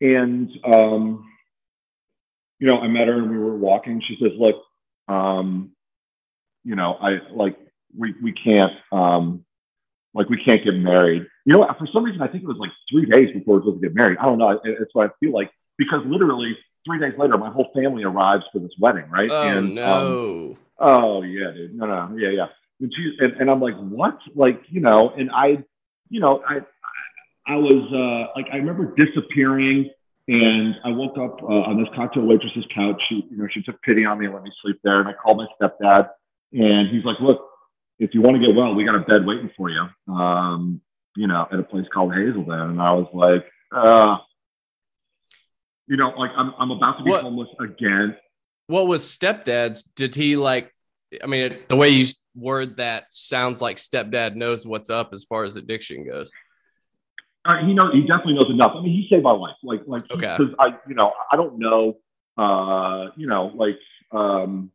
[0.00, 1.28] And, um,
[2.58, 4.02] you know, I met her and we were walking.
[4.06, 4.62] She says, look,
[5.08, 5.72] um,
[6.64, 7.56] you know, I like,
[7.96, 9.44] we, we can't, um,
[10.14, 11.26] like, we can't get married.
[11.44, 13.62] You know, for some reason, I think it was like three days before we were
[13.62, 14.18] supposed to get married.
[14.18, 14.60] I don't know.
[14.64, 18.58] It's what I feel like because literally three days later, my whole family arrives for
[18.58, 19.30] this wedding, right?
[19.30, 19.86] Oh, and, no.
[19.86, 21.74] Um, oh, yeah, dude.
[21.74, 22.16] No, no.
[22.16, 22.46] Yeah, yeah.
[22.80, 24.18] And, she, and, and I'm like, what?
[24.34, 25.64] Like, you know, and I,
[26.10, 26.60] you know, I,
[27.48, 29.90] I was uh, like, I remember disappearing,
[30.28, 33.00] and I woke up uh, on this cocktail waitress's couch.
[33.08, 35.00] She, you know, she took pity on me and let me sleep there.
[35.00, 36.10] And I called my stepdad,
[36.52, 37.40] and he's like, "Look,
[37.98, 40.82] if you want to get well, we got a bed waiting for you." Um,
[41.16, 44.18] you know, at a place called Hazelden, and I was like, uh,
[45.86, 48.14] you know, like I'm, I'm about to be what, homeless again.
[48.66, 49.82] What was stepdad's?
[49.82, 50.70] Did he like?
[51.24, 52.06] I mean, the way you
[52.36, 56.30] word that sounds like stepdad knows what's up as far as addiction goes.
[57.48, 57.94] Uh, he knows.
[57.94, 58.72] He definitely knows enough.
[58.76, 59.56] I mean, he saved my life.
[59.62, 60.54] Like, like, because okay.
[60.58, 61.96] I, you know, I don't know.
[62.36, 63.78] Uh, you know, like,
[64.12, 64.70] um,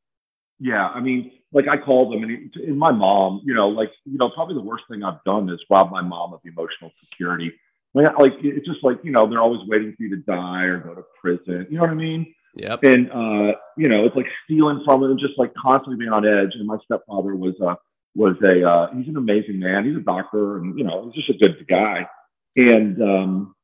[0.60, 3.92] yeah, I mean, like I called him, and, he, and my mom, you know, like
[4.06, 7.54] you know, probably the worst thing I've done is rob my mom of emotional security.
[7.94, 10.80] Like, like it's just like you know, they're always waiting for you to die or
[10.80, 11.68] go to prison.
[11.70, 12.34] You know what I mean?
[12.56, 12.80] Yep.
[12.84, 16.26] And uh, you know, it's like stealing from them and just like constantly being on
[16.26, 16.54] edge.
[16.56, 17.76] And my stepfather was uh
[18.16, 19.86] was a uh, he's an amazing man.
[19.86, 22.08] He's a doctor, and you know, he's just a good guy.
[22.56, 23.56] And um,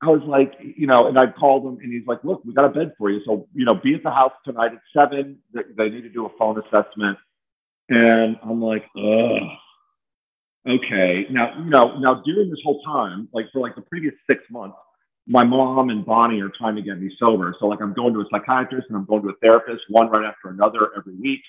[0.00, 2.64] I was like, you know, and I called him and he's like, look, we got
[2.64, 3.20] a bed for you.
[3.26, 5.38] So, you know, be at the house tonight at seven.
[5.52, 7.18] They, need to do a phone assessment.
[7.88, 9.48] And I'm like, ugh,
[10.68, 11.26] okay.
[11.30, 14.76] Now, you know, now during this whole time, like for like the previous six months,
[15.26, 17.54] my mom and Bonnie are trying to get me sober.
[17.58, 20.24] So like I'm going to a psychiatrist and I'm going to a therapist, one right
[20.24, 21.40] after another every week.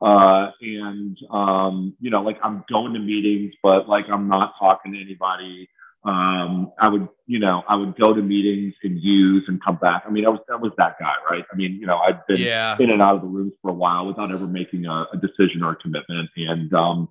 [0.00, 4.92] Uh, and, um, you know, like I'm going to meetings, but like I'm not talking
[4.92, 5.68] to anybody
[6.06, 10.04] um, I would, you know, I would go to meetings and use and come back.
[10.06, 11.44] I mean, I was that was that guy, right?
[11.52, 12.76] I mean, you know, I'd been yeah.
[12.78, 15.64] in and out of the rooms for a while without ever making a, a decision
[15.64, 17.08] or a commitment, and um,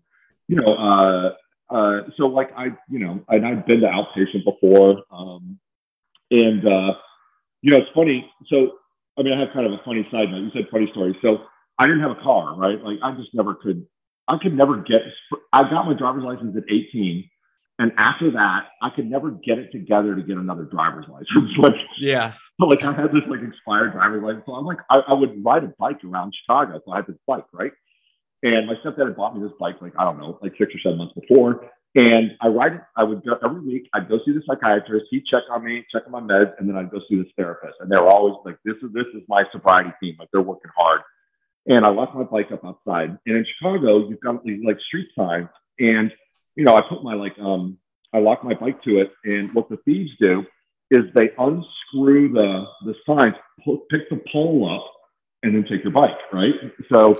[0.47, 5.03] you know, uh, uh, so like I, you know, and I'd been to outpatient before,
[5.11, 5.59] um,
[6.31, 6.93] and uh,
[7.61, 8.31] you know, it's funny.
[8.47, 8.77] So,
[9.17, 10.37] I mean, I have kind of a funny side note.
[10.37, 11.17] You said funny story.
[11.21, 11.39] So,
[11.77, 12.81] I didn't have a car, right?
[12.81, 13.85] Like, I just never could.
[14.29, 15.01] I could never get.
[15.51, 17.29] I got my driver's license at 18
[17.77, 21.51] and after that, I could never get it together to get another driver's license.
[21.57, 22.33] like, yeah.
[22.59, 24.43] like I had this like expired driver's license.
[24.45, 26.79] So I'm like, I, I, would ride a bike around Chicago.
[26.85, 27.73] So I had this bike, right?
[28.43, 30.79] And my stepdad had bought me this bike, like, I don't know, like six or
[30.83, 31.69] seven months before.
[31.95, 35.25] And I ride it, I would go every week, I'd go see the psychiatrist, he'd
[35.25, 37.75] check on me, check on my meds, and then I'd go see this therapist.
[37.79, 40.15] And they were always like, This is this is my sobriety team.
[40.19, 41.01] Like they're working hard.
[41.67, 43.17] And I left my bike up outside.
[43.25, 45.47] And in Chicago, you've got these like street signs.
[45.79, 46.11] And
[46.55, 47.77] you know, I put my like, um,
[48.13, 50.43] I lock my bike to it, and what the thieves do
[50.91, 53.35] is they unscrew the the signs,
[53.89, 54.91] pick the pole up,
[55.43, 56.53] and then take your bike, right?
[56.91, 57.15] So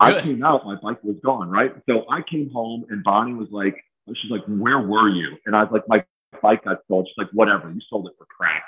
[0.00, 1.72] I came out, my bike was gone, right?
[1.88, 3.76] So I came home, and Bonnie was like,
[4.08, 6.04] she's like, "Where were you?" And I was like, "My
[6.42, 8.64] bike got stolen." She's like, "Whatever, you sold it for crack."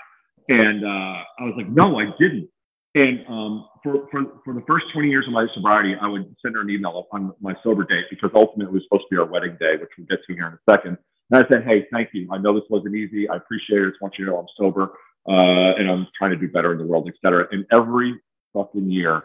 [0.48, 2.48] And uh, I was like, "No, I didn't."
[2.94, 6.56] And um, for, for, for the first 20 years of my sobriety, I would send
[6.56, 9.26] her an email on my sober date because ultimately it was supposed to be our
[9.26, 10.98] wedding day, which we'll get to here in a second.
[11.30, 12.28] And I said, Hey, thank you.
[12.32, 13.28] I know this wasn't easy.
[13.28, 13.86] I appreciate it.
[13.86, 14.92] I just want you to know I'm sober
[15.28, 17.46] uh, and I'm trying to do better in the world, et cetera.
[17.52, 18.20] And every
[18.54, 19.22] fucking year,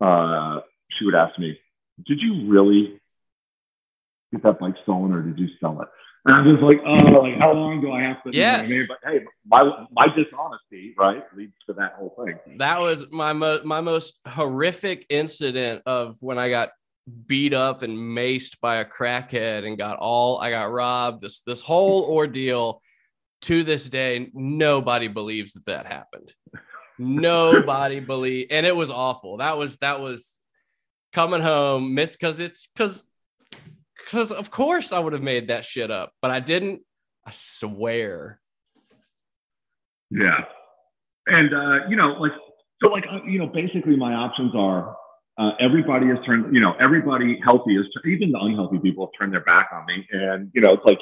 [0.00, 1.58] uh, she would ask me,
[2.06, 3.00] Did you really
[4.32, 5.88] get that bike stolen or did you sell it?
[6.24, 8.30] And I was like, oh, like how long do I have to?
[8.32, 8.68] Yes.
[8.68, 8.88] You know I mean?
[8.88, 12.58] But hey, my my dishonesty, right, leads to that whole thing.
[12.58, 16.70] That was my mo- my most horrific incident of when I got
[17.26, 21.22] beat up and maced by a crackhead and got all I got robbed.
[21.22, 22.80] This this whole ordeal.
[23.46, 26.32] To this day, nobody believes that that happened.
[26.96, 29.38] Nobody believe, and it was awful.
[29.38, 30.38] That was that was
[31.12, 33.08] coming home, miss because it's because
[34.12, 36.82] because of course I would have made that shit up, but I didn't.
[37.24, 38.40] I swear.
[40.10, 40.38] Yeah,
[41.26, 42.32] and uh, you know, like
[42.84, 44.94] so, like uh, you know, basically my options are
[45.38, 49.32] uh, everybody has turned, you know, everybody healthy is even the unhealthy people have turned
[49.32, 50.98] their back on me, and you know, it's like,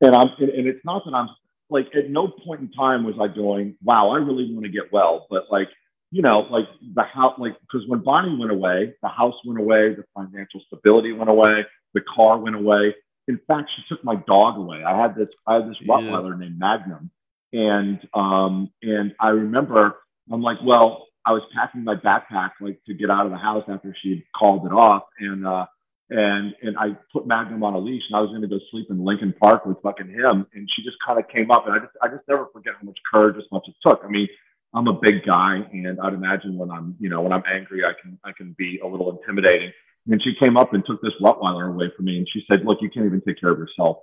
[0.00, 1.28] and I'm, and, and it's not that I'm
[1.68, 4.90] like at no point in time was I going, wow, I really want to get
[4.90, 5.68] well, but like
[6.10, 9.94] you know, like the house, like, because when Bonnie went away, the house went away,
[9.94, 12.94] the financial stability went away, the car went away.
[13.26, 14.82] In fact, she took my dog away.
[14.84, 17.10] I had this, I had this Rottweiler named Magnum,
[17.52, 19.96] and um, and I remember
[20.32, 23.64] I'm like, well, I was packing my backpack like to get out of the house
[23.68, 25.66] after she called it off, and uh,
[26.10, 28.86] and and I put Magnum on a leash, and I was going to go sleep
[28.90, 31.78] in Lincoln Park with fucking him, and she just kind of came up, and I
[31.80, 34.00] just I just never forget how much courage as much it took.
[34.04, 34.28] I mean,
[34.74, 37.92] I'm a big guy, and I'd imagine when I'm, you know, when I'm angry, I
[38.00, 39.72] can I can be a little intimidating.
[40.10, 42.78] And she came up and took this Rottweiler away from me, and she said, "Look,
[42.80, 43.98] you can't even take care of yourself."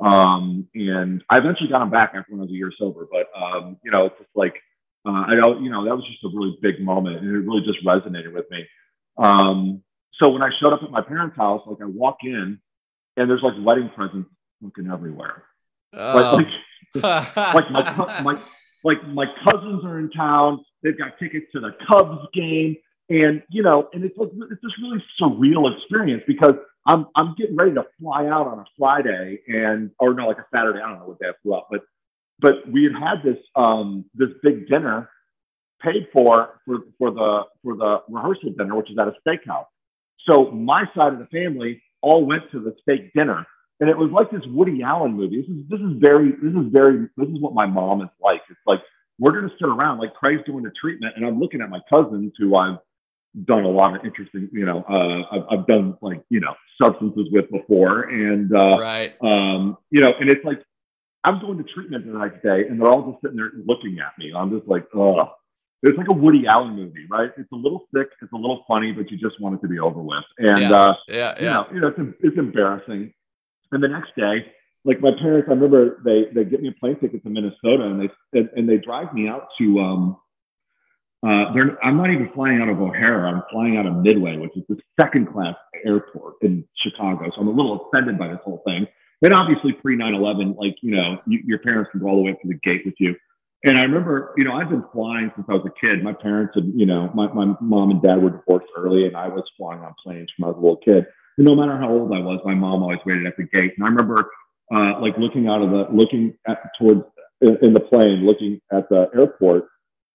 [0.00, 3.26] Um, and I eventually got him back after when I was a year sober, but
[3.36, 4.54] um, you know, it's just like
[5.06, 7.64] uh, I know, you know, that was just a really big moment, and it really
[7.64, 8.66] just resonated with me.
[9.16, 9.82] Um,
[10.20, 12.60] so when I showed up at my parents' house, like I walk in,
[13.16, 14.28] and there's like wedding presents
[14.60, 15.44] looking everywhere.
[15.92, 16.36] Oh.
[16.94, 18.40] Like, like, like my, my
[18.84, 20.64] like my cousins are in town.
[20.82, 22.76] They've got tickets to the Cubs game,
[23.08, 26.54] and you know, and it's like it's this really surreal experience because
[26.86, 30.46] I'm I'm getting ready to fly out on a Friday and or no, like a
[30.54, 30.80] Saturday.
[30.80, 31.80] I don't know what day I flew out, but
[32.40, 35.10] but we had had this um this big dinner
[35.82, 39.66] paid for for for the for the rehearsal dinner, which is at a steakhouse.
[40.28, 43.46] So my side of the family all went to the steak dinner
[43.80, 45.40] and it was like this Woody Allen movie.
[45.40, 48.40] This is this is very this is very this is what my mom is like.
[48.50, 48.80] It's like
[49.18, 52.32] we're gonna sit around like Craig's doing the treatment, and I'm looking at my cousins
[52.38, 52.78] who I've
[53.44, 57.28] done a lot of interesting, you know, uh, I've, I've done like, you know, substances
[57.30, 58.02] with before.
[58.02, 59.14] And, uh, right.
[59.22, 60.62] um, you know, and it's like,
[61.24, 64.18] I'm going to treatment the next day and they're all just sitting there looking at
[64.18, 64.32] me.
[64.34, 65.30] I'm just like, oh,
[65.82, 67.30] it's like a Woody Allen movie, right?
[67.36, 69.78] It's a little sick, it's a little funny, but you just want it to be
[69.78, 70.24] over with.
[70.38, 70.72] And, yeah.
[70.72, 71.38] uh, yeah, yeah.
[71.38, 73.12] you know, you know, it's, it's embarrassing.
[73.72, 74.46] And the next day,
[74.84, 78.00] like my parents, I remember they they get me a plane ticket to Minnesota, and
[78.00, 79.78] they and, and they drive me out to.
[79.80, 80.16] Um,
[81.26, 81.50] uh,
[81.82, 83.26] I'm not even flying out of O'Hare.
[83.26, 85.54] I'm flying out of Midway, which is the second class
[85.84, 87.30] airport in Chicago.
[87.34, 88.86] So I'm a little offended by this whole thing.
[89.20, 92.22] But obviously, pre 9 11, like, you know, you, your parents can go all the
[92.22, 93.16] way up to the gate with you.
[93.64, 96.04] And I remember, you know, I've been flying since I was a kid.
[96.04, 99.26] My parents and, you know, my, my mom and dad were divorced early, and I
[99.26, 101.04] was flying on planes when I was a little kid.
[101.36, 103.72] And no matter how old I was, my mom always waited at the gate.
[103.76, 104.30] And I remember,
[104.72, 107.02] uh, like, looking out of the, looking at towards
[107.40, 109.64] in, in the plane, looking at the airport,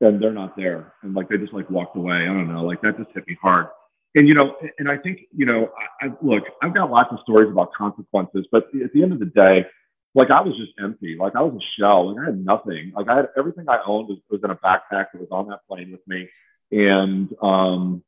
[0.03, 0.93] and they're not there.
[1.01, 2.15] And like, they just like walked away.
[2.15, 2.63] I don't know.
[2.63, 3.67] Like, that just hit me hard.
[4.15, 7.19] And, you know, and I think, you know, I, I look, I've got lots of
[7.23, 9.65] stories about consequences, but at the end of the day,
[10.15, 11.17] like I was just empty.
[11.19, 12.13] Like I was a shell.
[12.13, 12.93] Like I had nothing.
[12.95, 15.65] Like I had everything I owned was, was in a backpack that was on that
[15.67, 16.29] plane with me.
[16.71, 18.03] And um,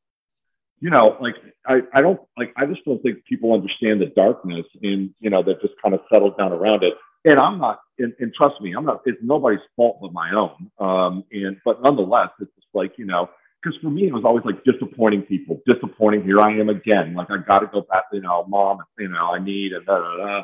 [0.79, 4.65] you know, like I, I don't like I just don't think people understand the darkness
[4.81, 6.93] and you know that just kind of settles down around it.
[7.25, 10.71] And I'm not and, and trust me, I'm not it's nobody's fault but my own.
[10.79, 13.29] Um and but nonetheless, it's just like, you know,
[13.61, 16.23] because for me it was always like disappointing people, disappointing.
[16.23, 17.15] Here I am again.
[17.15, 19.97] Like I gotta go back, you know, mom, and, you know, I need and da
[19.97, 20.43] da da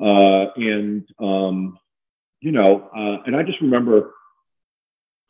[0.00, 1.78] uh, and, um,
[2.40, 4.12] you know, uh, and I just remember,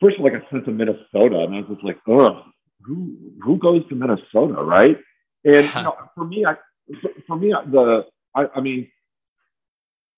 [0.01, 2.43] first of all, like I sent to Minnesota, and I was just like, oh,
[2.81, 4.97] who who goes to Minnesota, right?
[5.45, 6.55] And you know, for me, I
[7.01, 8.05] for, for me the
[8.35, 8.89] I, I mean,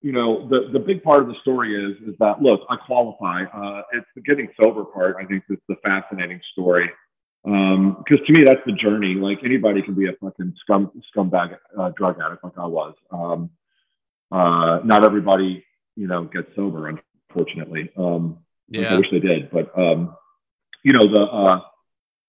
[0.02, 3.44] you know, the the big part of the story is is that look, I qualify.
[3.44, 5.16] Uh, it's the getting sober part.
[5.20, 6.90] I think is the fascinating story
[7.42, 9.14] because um, to me that's the journey.
[9.14, 12.94] Like anybody can be a fucking scum scumbag uh, drug addict, like I was.
[13.10, 13.50] Um,
[14.32, 15.64] uh, not everybody,
[15.96, 16.88] you know, gets sober,
[17.28, 17.90] unfortunately.
[17.96, 18.94] Um, yeah.
[18.94, 20.14] I wish they did, but um,
[20.84, 21.60] you know, the uh,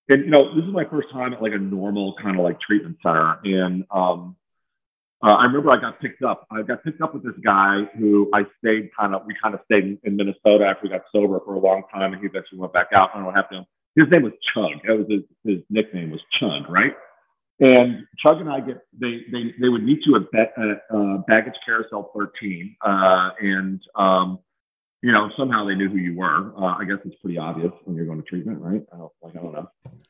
[0.10, 2.60] and you know, this is my first time at like a normal kind of like
[2.60, 4.36] treatment center, and um,
[5.24, 6.48] uh, I remember I got picked up.
[6.52, 9.26] I got picked up with this guy who I stayed kind of.
[9.26, 12.14] We kind of stayed in, in Minnesota after we got sober for a long time,
[12.14, 13.12] and he eventually went back out.
[13.12, 13.66] I don't know what happened.
[13.96, 14.82] His name was Chug.
[14.88, 16.94] That was his, his nickname was Chug, right?
[17.60, 20.24] And Chug and I get they they they would meet you at
[20.58, 24.40] uh, uh, baggage carousel 13, uh, and um,
[25.04, 26.52] you know somehow they knew who you were.
[26.58, 28.82] Uh, I guess it's pretty obvious when you're going to treatment, right?
[28.92, 29.70] I don't, like I don't know.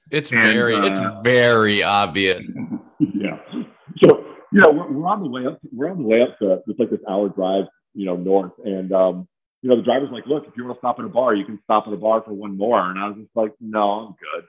[0.10, 2.58] It's and, very it's uh, very obvious.
[3.00, 3.41] yeah.
[4.52, 5.60] You know we're, we're, on the way up.
[5.72, 8.92] We're on the way up to it's like this hour drive, you know, north, and
[8.92, 9.28] um,
[9.62, 11.46] you know the driver's like, look, if you want to stop at a bar, you
[11.46, 12.90] can stop at a bar for one more.
[12.90, 14.46] And I was just like, no, I'm good.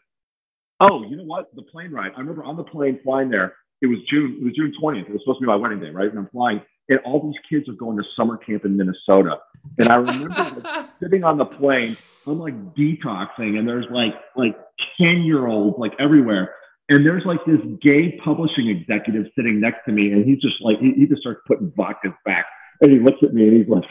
[0.80, 1.54] Oh, you know what?
[1.54, 2.12] The plane ride.
[2.16, 3.54] I remember on the plane flying there.
[3.80, 4.38] It was June.
[4.40, 5.06] It was June twentieth.
[5.06, 6.10] It was supposed to be my wedding day, right?
[6.10, 9.38] And I'm flying, and all these kids are going to summer camp in Minnesota.
[9.78, 11.96] And I remember like, sitting on the plane.
[12.26, 14.56] I'm like detoxing, and there's like like
[15.00, 16.54] ten year olds like everywhere.
[16.92, 20.78] And there's like this gay publishing executive sitting next to me, and he's just like
[20.78, 22.44] he, he just starts putting vodka back,
[22.82, 23.84] and he looks at me and he's like,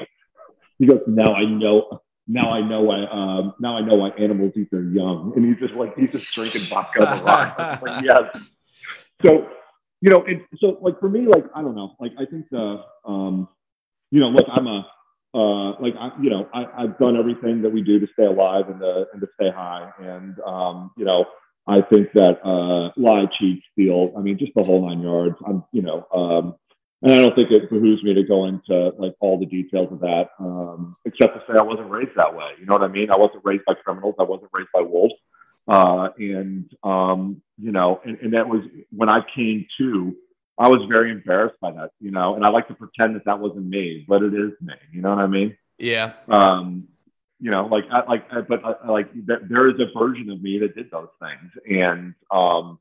[0.77, 4.53] he goes, "Now I know now I know why um, now I know why animals
[4.55, 5.33] eat their young.
[5.35, 7.81] And he's just like he's just drinking vodka the rock.
[7.81, 8.23] like, yes.
[9.25, 9.49] So
[10.01, 12.83] you know, and so like for me, like I don't know, like I think the
[13.03, 13.49] um,
[14.11, 14.87] you know, look, I'm a
[15.33, 18.69] uh, like I, you know, I, I've done everything that we do to stay alive
[18.69, 21.25] and to and to stay high, and um, you know,
[21.67, 24.13] I think that uh, lie, cheat, steal.
[24.17, 25.35] I mean, just the whole nine yards.
[25.45, 26.55] I'm, you know, um,
[27.01, 29.99] and I don't think it behooves me to go into like all the details of
[30.01, 32.51] that, um, except to say I wasn't raised that way.
[32.59, 33.09] You know what I mean?
[33.09, 34.15] I wasn't raised by criminals.
[34.19, 35.15] I wasn't raised by wolves.
[35.67, 40.15] Uh, and, um, you know, and, and that was when I came to,
[40.57, 43.39] I was very embarrassed by that, you know, and I like to pretend that that
[43.39, 44.73] wasn't me, but it is me.
[44.91, 45.57] You know what I mean?
[45.77, 46.13] Yeah.
[46.27, 46.87] Um,
[47.41, 50.59] you know, like, I, like, I, but I, like, there is a version of me
[50.59, 51.51] that did those things.
[51.67, 52.79] And, um,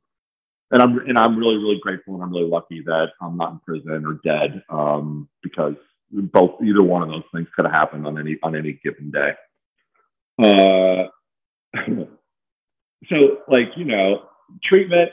[0.70, 3.58] and I'm and I'm really really grateful and I'm really lucky that I'm not in
[3.60, 5.74] prison or dead um, because
[6.10, 9.32] both either one of those things could have happened on any on any given day.
[10.38, 11.08] Uh,
[13.08, 14.22] so like you know
[14.62, 15.10] treatment.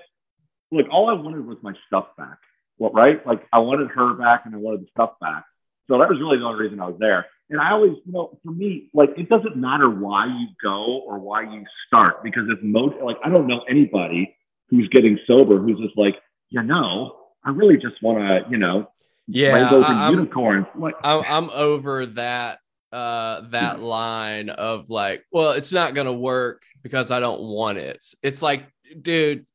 [0.72, 2.40] Look, all I wanted was my stuff back.
[2.78, 3.26] Well, right?
[3.26, 5.46] Like I wanted her back and I wanted the stuff back.
[5.88, 7.28] So that was really the only reason I was there.
[7.50, 11.20] And I always, you know, for me, like it doesn't matter why you go or
[11.20, 14.36] why you start because it's most like I don't know anybody
[14.70, 16.18] who's getting sober who's just like,
[16.50, 18.92] you know, I really just want to, you know,
[19.28, 20.68] yeah, and I'm, unicorns.
[20.76, 22.60] Like, I'm, I'm over that
[22.92, 28.04] uh that line of like, well, it's not gonna work because I don't want it.
[28.22, 28.66] It's like,
[29.02, 29.46] dude,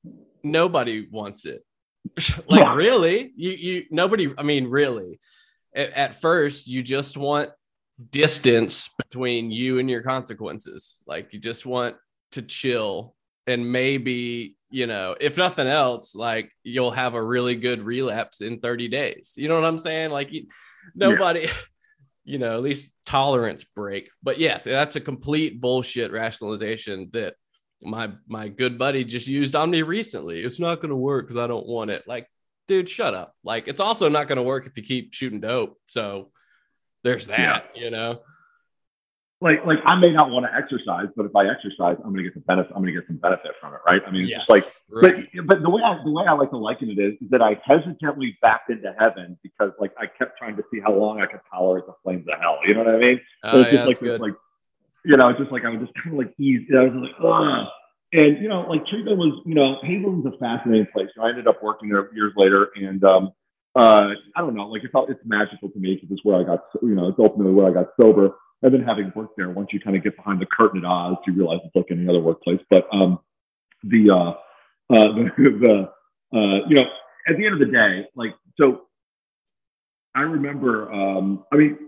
[0.43, 1.63] nobody wants it.
[2.49, 2.75] like yeah.
[2.75, 4.33] really, you you nobody.
[4.37, 5.21] I mean, really.
[5.75, 7.49] At, at first, you just want
[8.11, 10.99] distance between you and your consequences.
[11.07, 11.97] Like you just want
[12.33, 13.15] to chill
[13.47, 18.61] and maybe you know if nothing else like you'll have a really good relapse in
[18.61, 19.35] 30 days.
[19.37, 20.11] You know what i'm saying?
[20.11, 20.31] Like
[20.95, 21.53] nobody yeah.
[22.25, 24.09] you know at least tolerance break.
[24.23, 27.35] But yes that's a complete bullshit rationalization that
[27.83, 30.41] my my good buddy just used on me recently.
[30.41, 32.05] It's not going to work because i don't want it.
[32.07, 32.29] Like
[32.69, 33.35] dude shut up.
[33.45, 35.77] Like it's also not going to work if you keep shooting dope.
[35.89, 36.31] So
[37.03, 37.83] there's that yeah.
[37.83, 38.21] you know
[39.43, 42.35] like like I may not want to exercise, but if I exercise, I'm gonna get
[42.35, 42.71] some benefit.
[42.77, 44.01] I'm gonna get some benefit from it, right?
[44.07, 45.27] I mean, yes, it's like, right.
[45.35, 47.43] but but the way I the way I like to liken it is, is that
[47.43, 51.27] I hesitantly backed into heaven because like I kept trying to see how long I
[51.27, 52.61] could tolerate the flames of hell.
[52.65, 53.21] You know what I mean?
[53.43, 54.35] Uh, it's yeah, just like like
[55.05, 56.69] you know, it's just like I was just kind of like easy.
[56.77, 57.67] I was like, Ugh.
[58.13, 61.09] and you know, like treatment was, you know, Hazelden's a fascinating place.
[61.17, 63.33] So I ended up working there years later, and um,
[63.75, 66.45] uh, I don't know, like it's felt it's magical to me because it's where I
[66.45, 69.71] got, you know, it's ultimately where I got sober and then having worked there, once
[69.73, 72.21] you kind of get behind the curtain at Oz, you realize it's like any other
[72.21, 72.61] workplace.
[72.71, 73.19] But um,
[73.83, 74.31] the, uh,
[74.95, 75.91] uh, the,
[76.33, 76.85] the uh, you know,
[77.29, 78.83] at the end of the day, like, so
[80.15, 81.79] I remember, um, I mean,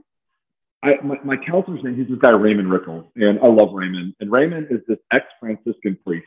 [0.82, 4.14] I, my, my counselor's name, he's this guy, Raymond Rickles, and I love Raymond.
[4.20, 6.26] And Raymond is this ex Franciscan priest,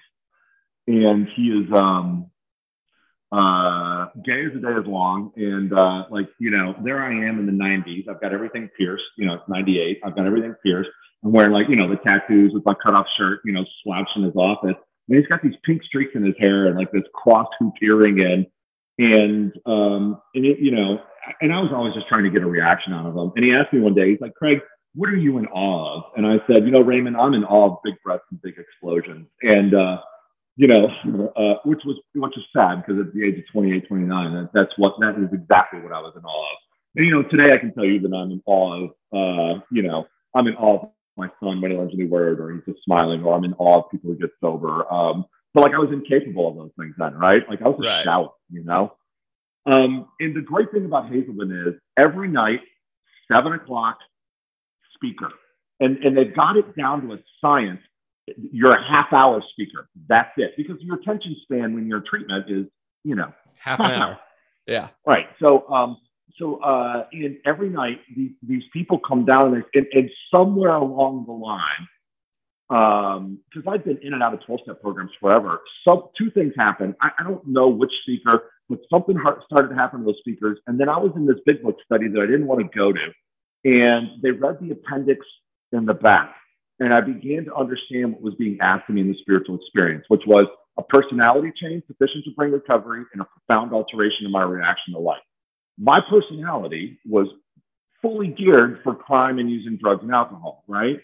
[0.87, 2.31] and he is, um,
[3.31, 5.31] uh, gay as the day is long.
[5.35, 8.07] And uh, like, you know, there I am in the 90s.
[8.07, 9.03] I've got everything pierced.
[9.17, 9.99] You know, it's 98.
[10.03, 10.89] I've got everything pierced.
[11.23, 14.23] I'm wearing like, you know, the tattoos with my cutoff shirt, you know, slouched in
[14.23, 14.75] his office.
[15.09, 18.19] And he's got these pink streaks in his hair and like this cross hoop earring
[18.19, 18.45] in.
[18.99, 20.99] And, um, and it, you know,
[21.41, 23.31] and I was always just trying to get a reaction out of him.
[23.35, 24.59] And he asked me one day, he's like, Craig,
[24.95, 26.03] what are you in awe of?
[26.15, 29.27] And I said, you know, Raymond, I'm in awe of big breaths and big explosions.
[29.41, 29.97] And, uh,
[30.57, 30.87] you know,
[31.37, 34.73] uh, which was which is sad because at the age of 28, 29, that, that's
[34.77, 36.57] what that is exactly what I was in awe of.
[36.95, 39.83] And you know, today I can tell you that I'm in awe of, uh, you
[39.83, 42.65] know, I'm in awe of my son when he learns a new word, or he's
[42.65, 44.91] just smiling, or I'm in awe of people who get sober.
[44.91, 47.47] Um, but like I was incapable of those things then, right?
[47.47, 48.03] Like I was a right.
[48.03, 48.93] shout, you know.
[49.67, 52.61] Um, and the great thing about Hazelden is every night,
[53.31, 53.99] seven o'clock,
[54.95, 55.29] speaker,
[55.79, 57.81] and and they've got it down to a science
[58.35, 59.87] you're a half hour speaker.
[60.07, 60.53] That's it.
[60.57, 62.65] Because your attention span when you're in treatment is,
[63.03, 64.01] you know, half, half an hour.
[64.03, 64.19] hour.
[64.67, 64.89] Yeah.
[65.05, 65.27] Right.
[65.41, 65.97] So, um,
[66.37, 71.25] so, uh, and every night these, these people come down and, and, and somewhere along
[71.25, 71.87] the line,
[72.69, 75.61] um, because I've been in and out of 12 step programs forever.
[75.87, 76.95] So two things happened.
[77.01, 80.59] I, I don't know which speaker, but something started to happen to those speakers.
[80.67, 82.91] And then I was in this big book study that I didn't want to go
[82.91, 83.11] to.
[83.63, 85.25] And they read the appendix
[85.71, 86.35] in the back
[86.79, 90.05] and I began to understand what was being asked of me in the spiritual experience,
[90.09, 90.47] which was
[90.77, 94.99] a personality change sufficient to bring recovery and a profound alteration in my reaction to
[94.99, 95.21] life.
[95.77, 97.27] My personality was
[98.01, 100.97] fully geared for crime and using drugs and alcohol, right?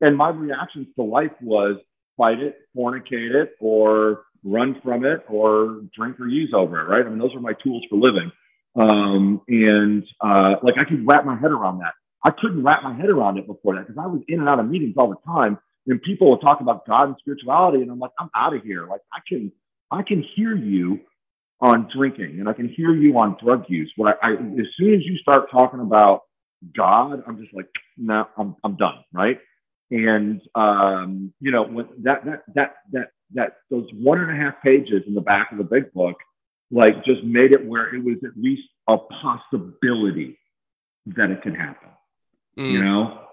[0.00, 1.76] And my reactions to life was
[2.16, 7.04] fight it, fornicate it, or run from it, or drink or use over it, right?
[7.04, 8.30] I mean, those are my tools for living.
[8.76, 11.94] Um, and uh, like I could wrap my head around that.
[12.24, 14.60] I couldn't wrap my head around it before that because I was in and out
[14.60, 15.58] of meetings all the time.
[15.86, 18.86] And people would talk about God and spirituality, and I'm like, I'm out of here.
[18.86, 19.50] Like I can,
[19.90, 21.00] I can hear you
[21.60, 23.90] on drinking, and I can hear you on drug use.
[23.96, 26.22] What I, I as soon as you start talking about
[26.76, 27.66] God, I'm just like,
[27.96, 29.38] no, I'm, I'm done, right?
[29.90, 34.62] And um, you know, when that that that that that those one and a half
[34.62, 36.16] pages in the back of the big book,
[36.70, 40.38] like, just made it where it was at least a possibility
[41.06, 41.88] that it could happen.
[42.58, 42.72] Mm.
[42.72, 43.28] You know,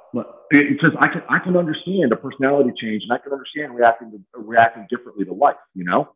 [0.54, 4.40] just I can I can understand a personality change, and I can understand reacting to,
[4.40, 5.56] reacting differently to life.
[5.74, 6.10] You know,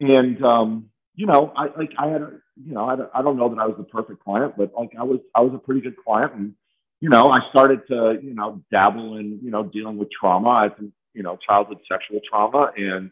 [0.00, 3.48] and um, you know, I like I had a you know I, I don't know
[3.48, 5.96] that I was the perfect client, but like I was I was a pretty good
[6.04, 6.54] client, and
[7.00, 10.50] you know I started to you know dabble in you know dealing with trauma.
[10.50, 13.10] I think you know childhood sexual trauma and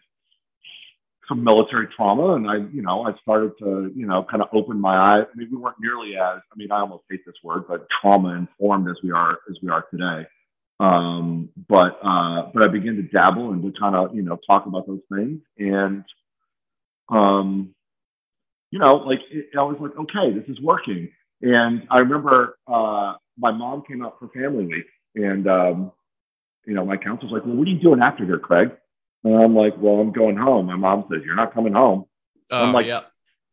[1.29, 4.81] some military trauma and I, you know, I started to, you know, kind of open
[4.81, 5.25] my eyes.
[5.33, 8.31] I mean, we weren't nearly as, I mean, I almost hate this word, but trauma
[8.35, 10.29] informed as we are, as we are today.
[10.81, 14.67] Um, but, uh, but I began to dabble and to kind of, you know, talk
[14.67, 15.41] about those things.
[15.59, 16.05] And,
[17.09, 17.75] um,
[18.71, 21.11] you know, like it, I was like, okay, this is working.
[21.43, 25.93] And I remember, uh, my mom came out for family week and, um,
[26.67, 28.71] you know, my counselor's like, well, what are you doing after here, Craig?
[29.25, 30.67] And I'm like, well, I'm going home.
[30.67, 32.05] My mom says, you're not coming home.
[32.51, 33.01] Oh, I'm like, yeah.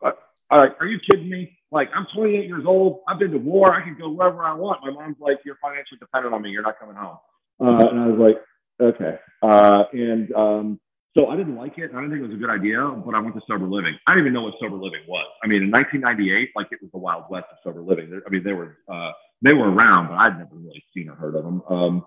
[0.03, 0.11] Uh,
[0.51, 1.57] are you kidding me?
[1.71, 2.99] Like, I'm 28 years old.
[3.07, 3.73] I've been to war.
[3.73, 4.81] I can go wherever I want.
[4.83, 6.49] My mom's like, you're financially dependent on me.
[6.49, 7.17] You're not coming home.
[7.61, 9.17] Uh, and I was like, okay.
[9.41, 10.79] Uh, and um,
[11.17, 11.91] So I didn't like it.
[11.91, 13.97] I didn't think it was a good idea, but I went to sober living.
[14.07, 15.27] I didn't even know what sober living was.
[15.43, 18.21] I mean, in 1998, like it was the wild west of sober living.
[18.25, 19.11] I mean, they were uh,
[19.41, 21.61] they were around, but I'd never really seen or heard of them.
[21.69, 22.05] Um,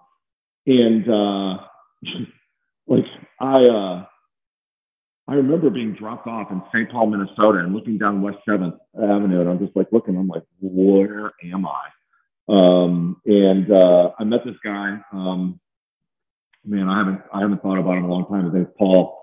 [0.66, 1.64] and uh,
[2.87, 3.05] like
[3.41, 4.05] I uh,
[5.26, 6.91] I remember being dropped off in St.
[6.91, 10.16] Paul, Minnesota, and looking down West Seventh Avenue, and I'm just like looking.
[10.16, 11.89] I'm like, where am I?
[12.49, 14.99] Um, and uh, I met this guy.
[15.12, 15.61] Um,
[16.64, 18.45] man, I haven't I haven't thought about him in a long time.
[18.45, 19.20] His name's Paul.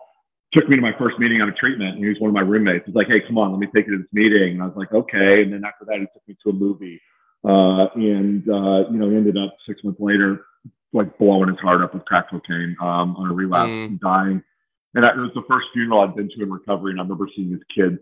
[0.54, 2.42] Took me to my first meeting out of treatment, and he was one of my
[2.42, 2.86] roommates.
[2.86, 4.76] He's like, "Hey, come on, let me take you to this meeting." And I was
[4.76, 7.00] like, "Okay." And then after that, he took me to a movie,
[7.48, 10.42] uh, and uh, you know, ended up six months later,
[10.94, 13.86] like blowing his heart up with crack cocaine um, on a relapse mm.
[13.88, 14.44] and dying.
[14.94, 17.52] And that was the first funeral I'd been to in recovery, and I remember seeing
[17.52, 18.00] his kids.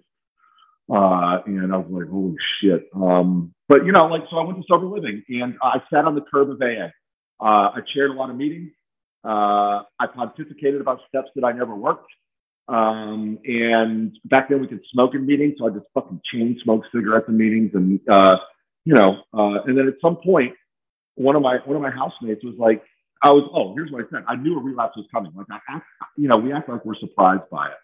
[0.92, 2.90] Uh, and I was like, holy shit.
[2.96, 6.16] Um, but you know, like, so I went to sober living and I sat on
[6.16, 6.88] the curb of AA.
[7.40, 8.72] Uh, I chaired a lot of meetings.
[9.24, 12.10] Uh, I pontificated about steps that I never worked.
[12.70, 16.84] Um, and back then we could smoke in meetings, so I just fucking chain smoke
[16.94, 18.38] cigarettes in meetings, and uh,
[18.86, 20.54] you know, uh, and then at some point,
[21.20, 22.82] one of my one of my housemates was like,
[23.22, 24.24] I was, oh, here's what I said.
[24.28, 25.32] I knew a relapse was coming.
[25.36, 25.86] Like I act,
[26.18, 27.78] you know, we act like we're surprised by it.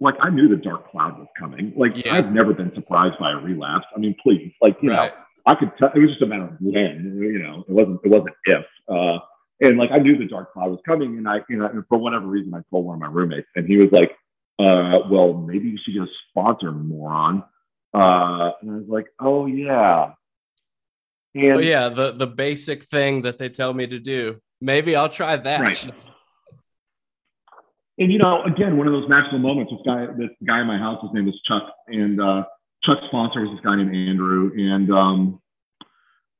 [0.00, 1.72] Like I knew the dark cloud was coming.
[1.76, 2.16] Like yeah.
[2.16, 3.86] I've never been surprised by a relapse.
[3.94, 5.12] I mean, please, like you right.
[5.12, 7.18] know, I could tell it was just a matter of when.
[7.20, 8.64] You know, it wasn't it wasn't if.
[8.88, 9.18] Uh,
[9.60, 11.98] and like I knew the dark cloud was coming, and I, you know, and for
[11.98, 14.12] whatever reason, I told one of my roommates, and he was like,
[14.58, 17.44] uh, "Well, maybe you should get a sponsor, moron."
[17.92, 20.12] Uh, and I was like, "Oh yeah."
[21.34, 24.40] And well, yeah, the the basic thing that they tell me to do.
[24.60, 25.60] Maybe I'll try that.
[25.60, 25.90] Right.
[27.98, 29.72] And you know, again, one of those magical moments.
[29.72, 32.44] This guy, this guy in my house, his name is Chuck, and uh,
[32.82, 35.40] Chuck's sponsor was this guy named Andrew, and um,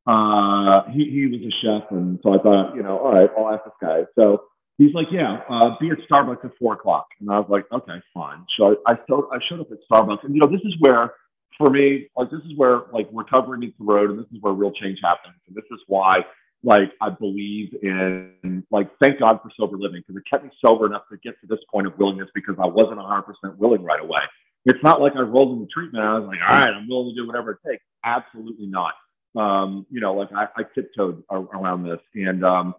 [0.06, 1.90] uh, he, he was a chef.
[1.90, 4.04] And so I thought, you know, all right, I'll ask this guy.
[4.18, 4.44] So
[4.78, 7.06] he's like, yeah, uh, be at Starbucks at four o'clock.
[7.20, 8.44] And I was like, okay, fine.
[8.58, 10.24] So I, I, showed, I showed up at Starbucks.
[10.24, 11.14] And, you know, this is where,
[11.60, 14.10] for me, like, this is where, like, recovery meets the road.
[14.10, 15.36] And this is where real change happens.
[15.46, 16.20] And this is why,
[16.64, 20.86] like, I believe in, like, thank God for sober living because it kept me sober
[20.86, 23.24] enough to get to this point of willingness because I wasn't 100%
[23.58, 24.22] willing right away.
[24.64, 26.04] It's not like I rolled into treatment.
[26.04, 27.84] I was like, all right, I'm willing to do whatever it takes.
[28.04, 28.94] Absolutely not
[29.36, 32.00] um, you know, like I, I tiptoed around this.
[32.14, 32.74] And, um,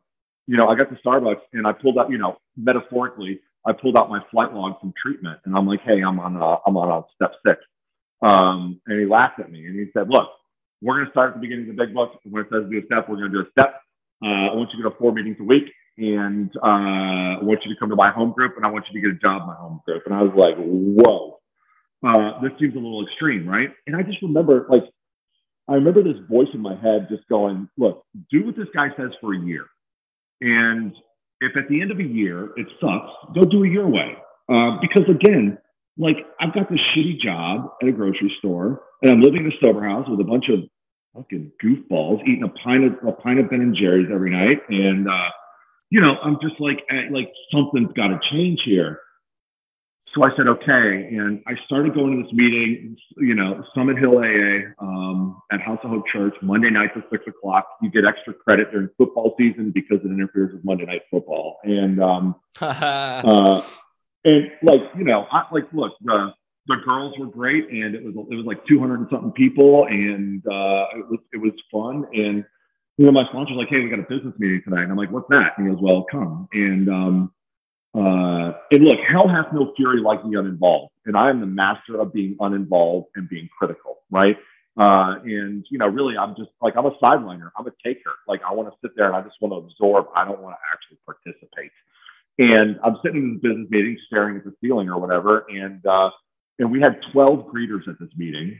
[0.47, 3.97] you know, I got to Starbucks and I pulled out, you know, metaphorically, I pulled
[3.97, 6.91] out my flight log from treatment and I'm like, hey, I'm on, uh, I'm on
[6.91, 7.59] uh, step six.
[8.21, 10.29] Um, and he laughed at me and he said, look,
[10.81, 12.19] we're going to start at the beginning of the big book.
[12.23, 13.81] When it says do a step, we're going to do a step.
[14.23, 15.65] Uh, I want you to go to four meetings a week
[15.97, 19.01] and uh, I want you to come to my home group and I want you
[19.01, 20.03] to get a job in my home group.
[20.05, 21.39] And I was like, whoa,
[22.05, 23.69] uh, this seems a little extreme, right?
[23.87, 24.83] And I just remember like
[25.67, 29.11] I remember this voice in my head just going, look, do what this guy says
[29.21, 29.65] for a year.
[30.41, 30.93] And
[31.39, 34.17] if at the end of a year it sucks, go do it your way.
[34.49, 35.57] Uh, because again,
[35.97, 39.55] like I've got this shitty job at a grocery store and I'm living in a
[39.65, 40.59] sober house with a bunch of
[41.15, 44.61] fucking goofballs eating a pint of a pint of Ben and Jerry's every night.
[44.69, 45.29] And, uh,
[45.89, 48.99] you know, I'm just like, eh, like something's got to change here
[50.13, 51.07] so I said, okay.
[51.15, 55.79] And I started going to this meeting, you know, Summit Hill AA um, at House
[55.83, 57.65] of Hope Church, Monday nights at six o'clock.
[57.81, 61.59] You get extra credit during football season because it interferes with Monday night football.
[61.63, 63.61] And, um, uh,
[64.25, 66.33] and like, you know, I, like, look, the,
[66.67, 70.45] the girls were great and it was, it was like 200 and something people and
[70.45, 72.05] uh, it was, it was fun.
[72.13, 72.45] And,
[72.97, 74.83] you know, my sponsor's like, hey, we got a business meeting tonight.
[74.83, 75.53] And I'm like, what's that?
[75.57, 76.47] And he goes, well, come.
[76.53, 77.33] And, um,
[77.93, 80.93] uh, and look, hell has no fury like the uninvolved.
[81.05, 84.37] And I am the master of being uninvolved and being critical, right?
[84.79, 87.49] Uh, and, you know, really, I'm just like, I'm a sideliner.
[87.57, 88.13] I'm a taker.
[88.27, 90.05] Like, I want to sit there and I just want to absorb.
[90.15, 91.71] I don't want to actually participate.
[92.37, 95.45] And I'm sitting in the business meeting, staring at the ceiling or whatever.
[95.49, 96.09] And, uh,
[96.59, 98.57] and we had 12 greeters at this meeting,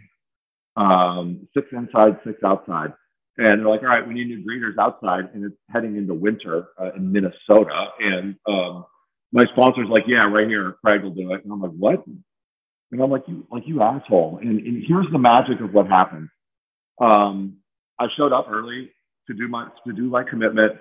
[0.76, 2.94] um, six inside, six outside.
[3.38, 5.30] And they're like, all right, we need new greeters outside.
[5.34, 7.88] And it's heading into winter uh, in Minnesota.
[8.00, 8.86] And, um,
[9.32, 11.44] my sponsor's like, yeah, right here, Craig will do it.
[11.44, 12.06] And I'm like, what?
[12.06, 14.40] And I'm like, you, like you asshole.
[14.42, 16.28] And, and here's the magic of what happened.
[17.00, 17.58] Um,
[18.00, 18.92] I showed up early
[19.28, 20.74] to do my to do my commitment,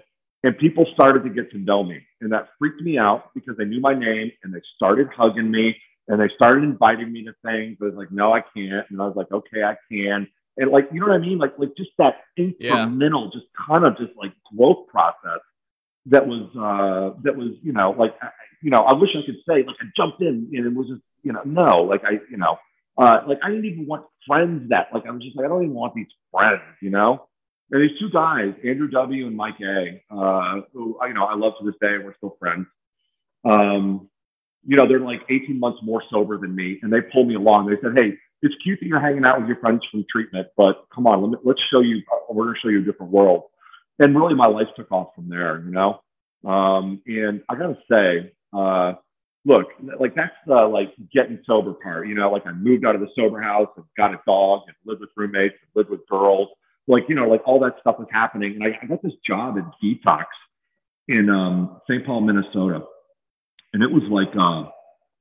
[0.42, 3.64] and people started to get to know me, and that freaked me out because they
[3.64, 5.76] knew my name and they started hugging me
[6.08, 7.78] and they started inviting me to things.
[7.80, 10.26] I was like, no, I can't, and I was like, okay, I can.
[10.56, 11.38] And like, you know what I mean?
[11.38, 13.30] Like, like just that incremental, yeah.
[13.32, 15.40] just kind of just like growth process
[16.06, 18.14] that was uh, that was you know like
[18.62, 21.02] you know I wish I could say like I jumped in and it was just
[21.22, 22.58] you know no like I you know
[22.98, 25.62] uh, like I didn't even want friends that like I was just like I don't
[25.62, 27.26] even want these friends you know
[27.70, 31.54] and these two guys Andrew W and Mike A uh, who you know I love
[31.60, 32.66] to this day we're still friends
[33.44, 34.08] um,
[34.66, 37.66] you know, they're like 18 months more sober than me, and they pulled me along.
[37.66, 40.84] They said, "Hey, it's cute that you're hanging out with your friends from treatment, but
[40.94, 42.02] come on, let me, let's show you.
[42.28, 43.44] We're going to show you a different world."
[43.98, 45.62] And really, my life took off from there.
[45.64, 46.00] You know,
[46.44, 48.94] um, and I got to say, uh,
[49.44, 49.68] look,
[49.98, 52.06] like that's the like getting sober part.
[52.06, 54.76] You know, like I moved out of the sober house and got a dog and
[54.84, 56.48] lived with roommates and lived with girls.
[56.86, 59.56] Like you know, like all that stuff was happening, and I, I got this job
[59.56, 60.24] in detox
[61.08, 62.04] in um, St.
[62.04, 62.82] Paul, Minnesota,
[63.72, 64.70] and it was like, uh,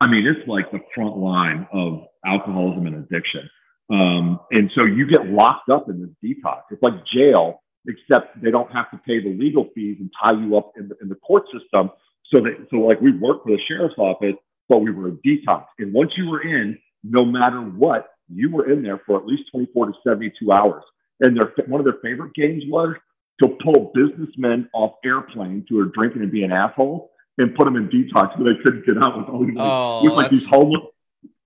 [0.01, 3.49] I mean, it's like the front line of alcoholism and addiction.
[3.91, 6.61] Um, and so you get locked up in this detox.
[6.69, 10.57] It's like jail, except they don't have to pay the legal fees and tie you
[10.57, 11.89] up in the, in the court system
[12.33, 14.35] so that, so like we worked for the sheriff's office,
[14.67, 15.65] but we were a detox.
[15.79, 19.43] And once you were in, no matter what, you were in there for at least
[19.51, 20.83] 24 to 72 hours.
[21.21, 22.95] And their, one of their favorite games was
[23.41, 27.87] to pull businessmen off airplanes who are drinking and being assholes and put them in
[27.89, 30.83] detox so they couldn't get out with all these, oh, with like these homeless.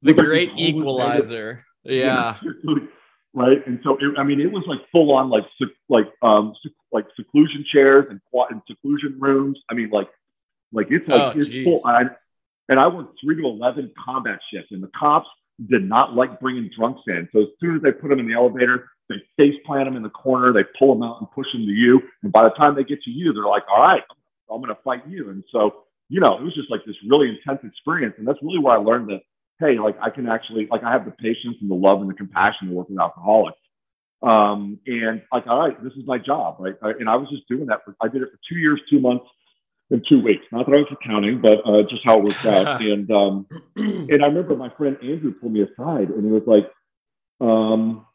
[0.01, 1.65] The great like equalizer.
[1.83, 2.37] Yeah.
[2.43, 2.75] yeah.
[3.33, 3.65] right.
[3.65, 5.45] And so, it, I mean, it was like full on like,
[5.89, 6.53] like, um,
[6.91, 8.19] like seclusion chairs and,
[8.49, 9.59] and seclusion rooms.
[9.69, 10.09] I mean, like
[10.73, 11.63] like it's like oh, it's geez.
[11.63, 11.81] full.
[11.85, 12.05] I,
[12.69, 15.27] and I worked three to eleven combat shifts, and the cops
[15.69, 17.29] did not like bringing drunks in.
[17.31, 20.03] So as soon as they put them in the elevator, they face plant them in
[20.03, 22.01] the corner, they pull them out and push them to you.
[22.23, 24.03] And by the time they get to you, they're like, "All right,
[24.49, 27.29] I'm going to fight you." And so you know, it was just like this really
[27.29, 29.21] intense experience, and that's really where I learned that
[29.59, 32.13] hey, like I can actually like I have the patience and the love and the
[32.13, 33.57] compassion to work with alcoholics.
[34.21, 36.75] Um, and like, all right, this is my job, right?
[36.81, 37.81] And I was just doing that.
[37.83, 39.25] For, I did it for two years, two months
[39.91, 40.45] and two weeks.
[40.51, 42.81] Not that I was accounting, but uh, just how it worked out.
[42.81, 46.69] and um, and I remember my friend Andrew pulled me aside and he was like,
[47.41, 48.05] um,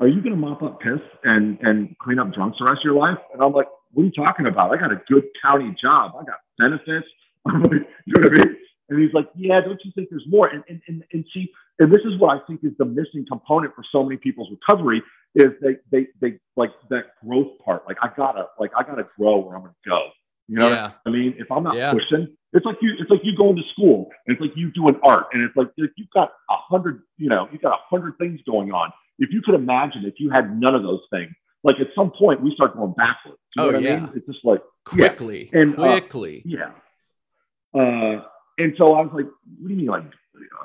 [0.00, 2.84] "Are you going to mop up piss and and clean up drunks the rest of
[2.84, 4.72] your life?" And I'm like, "What are you talking about?
[4.72, 6.12] I got a good county job.
[6.18, 7.06] I got benefits.
[7.46, 8.56] I'm like, you know what I mean?"
[8.88, 11.92] And he's like, "Yeah, don't you think there's more?" And and and, and see, and
[11.92, 15.02] this is what I think is the missing component for so many people's recovery
[15.34, 17.86] is they they they like that growth part.
[17.86, 20.08] Like I gotta like I gotta grow where I'm gonna go.
[20.48, 20.92] You know yeah.
[21.04, 21.34] I mean?
[21.38, 21.92] If I'm not yeah.
[21.92, 24.98] pushing, it's like you it's like you going to school and it's like you doing
[25.02, 28.40] art and it's like you've got a hundred, you know, you've got a hundred things
[28.46, 28.92] going on.
[29.18, 31.32] If you could imagine if you had none of those things,
[31.64, 33.38] like at some point we start going backwards.
[33.56, 33.96] You know oh, yeah.
[33.96, 34.10] I mean?
[34.14, 35.50] It's just like quickly.
[35.52, 35.60] Yeah.
[35.60, 36.42] And quickly.
[36.46, 37.80] Uh, yeah.
[37.80, 38.22] Uh
[38.58, 40.04] and so I was like, what do you mean like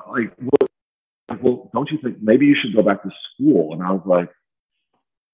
[0.10, 3.74] like well, well, don't you think maybe you should go back to school?
[3.74, 4.30] And I was like,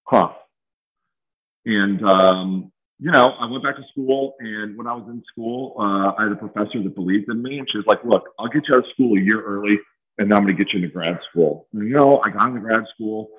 [0.03, 0.29] huh.
[1.65, 5.75] And um you know, I went back to school, and when I was in school,
[5.77, 8.47] uh, I had a professor that believed in me, and she was like, "Look, I'll
[8.47, 9.77] get you out of school a year early,
[10.17, 12.61] and I'm going to get you into grad school." And, you know, I got into
[12.61, 13.29] grad school,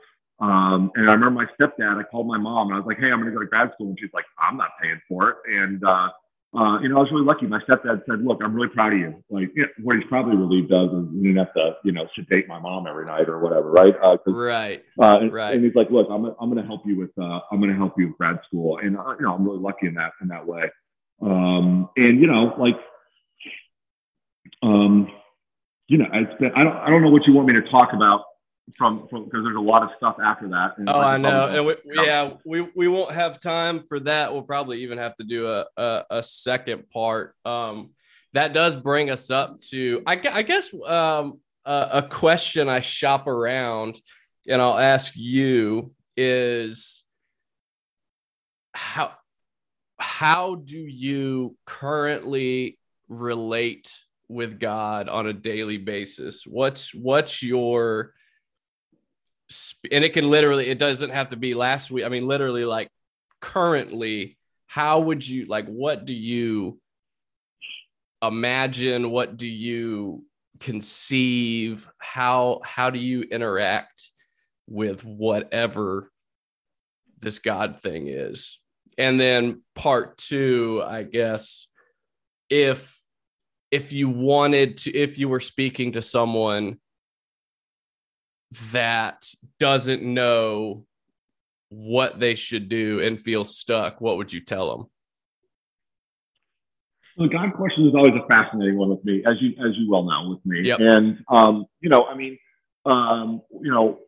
[0.41, 1.99] um, and I remember my stepdad.
[1.99, 3.73] I called my mom, and I was like, "Hey, I'm going to go to grad
[3.75, 6.11] school," and she's like, "I'm not paying for it." And uh,
[6.57, 7.47] uh, you know, I was really lucky.
[7.47, 10.35] My stepdad said, "Look, I'm really proud of you." Like, you know, what he's probably
[10.35, 13.39] relieved of is you didn't have to, you know, sedate my mom every night or
[13.39, 13.95] whatever, right?
[14.03, 14.83] Uh, right.
[14.99, 15.55] Uh, and, right.
[15.55, 17.77] And he's like, "Look, I'm, I'm going to help you with, uh, I'm going to
[17.77, 20.29] help you with grad school," and uh, you know, I'm really lucky in that in
[20.29, 20.71] that way.
[21.21, 22.77] Um, and you know, like,
[24.63, 25.11] um,
[25.89, 27.93] you know, it's been, I don't, I don't know what you want me to talk
[27.93, 28.23] about
[28.77, 30.75] from because there's a lot of stuff after that.
[30.87, 34.33] oh, I know, and we, yeah, we we won't have time for that.
[34.33, 37.35] We'll probably even have to do a a, a second part.
[37.47, 37.91] Um,
[38.35, 43.27] that does bring us up to I, I guess um a, a question I shop
[43.27, 44.01] around,
[44.47, 47.03] and I'll ask you is
[48.75, 49.13] how
[49.99, 52.79] how do you currently
[53.09, 53.91] relate
[54.29, 56.47] with God on a daily basis?
[56.47, 58.13] What's what's your
[59.91, 62.91] and it can literally it doesn't have to be last week i mean literally like
[63.41, 66.79] currently how would you like what do you
[68.23, 69.11] imagine?
[69.11, 70.25] What do you
[70.61, 71.89] conceive?
[71.99, 74.11] How how do you interact
[74.67, 76.11] with whatever
[77.21, 78.59] this god thing is?
[78.97, 81.69] And then part 2 i guess
[82.51, 82.98] if
[83.71, 86.79] if you wanted to if you were speaking to someone
[88.73, 89.27] that
[89.59, 90.87] doesn't know
[91.69, 94.87] what they should do and feel stuck, what would you tell them?
[97.19, 100.05] The God question is always a fascinating one with me, as you as you well
[100.05, 100.67] know with me.
[100.67, 100.79] Yep.
[100.81, 102.39] And um, you know, I mean,
[102.87, 103.99] um, you know,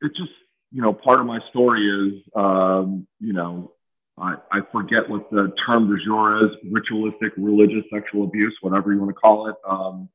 [0.00, 0.30] it's just
[0.70, 3.73] you know, part of my story is um, you know,
[4.18, 8.98] I, I forget what the term du jour is, ritualistic religious sexual abuse, whatever you
[9.00, 9.56] want to call it.
[9.68, 10.08] Um,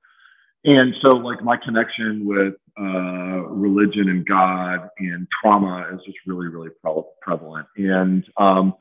[0.65, 6.47] and so like my connection with uh, religion and god and trauma is just really
[6.47, 8.73] really pre- prevalent and um,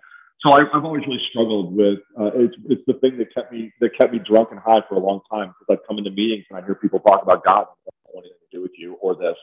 [0.44, 3.72] so I, have always really struggled with uh, it's it's the thing that kept me
[3.80, 6.44] that kept me drunk and high for a long time because I'd come into meetings
[6.50, 7.66] and I hear people talk about God.
[7.66, 9.36] I don't want anything to do with you or this.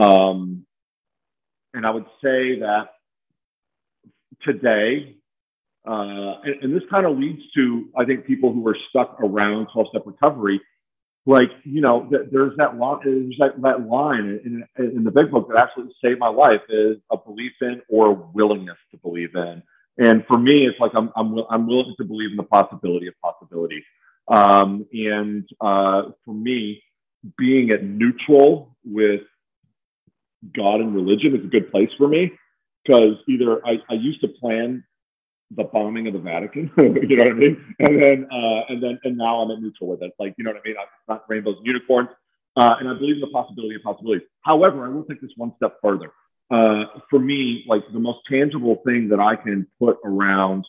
[0.00, 0.64] Um,
[1.74, 2.88] and I would say that
[4.42, 5.16] today,
[5.86, 9.68] uh, and, and, this kind of leads to I think people who are stuck around
[9.72, 10.60] 12 step recovery.
[11.26, 13.00] Like you know, th- there's that line.
[13.04, 16.98] There's that, that line in, in the big book that absolutely saved my life is
[17.10, 19.62] a belief in or willingness to believe in.
[19.98, 23.14] And for me, it's like I'm I'm I'm willing to believe in the possibility of
[23.20, 23.84] possibilities.
[24.28, 26.82] Um, and uh, for me,
[27.36, 29.22] being at neutral with
[30.56, 32.32] God and religion is a good place for me
[32.84, 34.84] because either I, I used to plan
[35.54, 38.98] the bombing of the Vatican, you know what I mean, and then uh, and then
[39.04, 40.12] and now I'm at neutral with it.
[40.18, 40.76] Like you know what I mean?
[40.78, 42.08] It's not rainbows and unicorns,
[42.56, 44.26] uh, and I believe in the possibility of possibilities.
[44.42, 46.12] However, I will take this one step further
[46.52, 50.66] uh, for me, like the most tangible thing that I can put around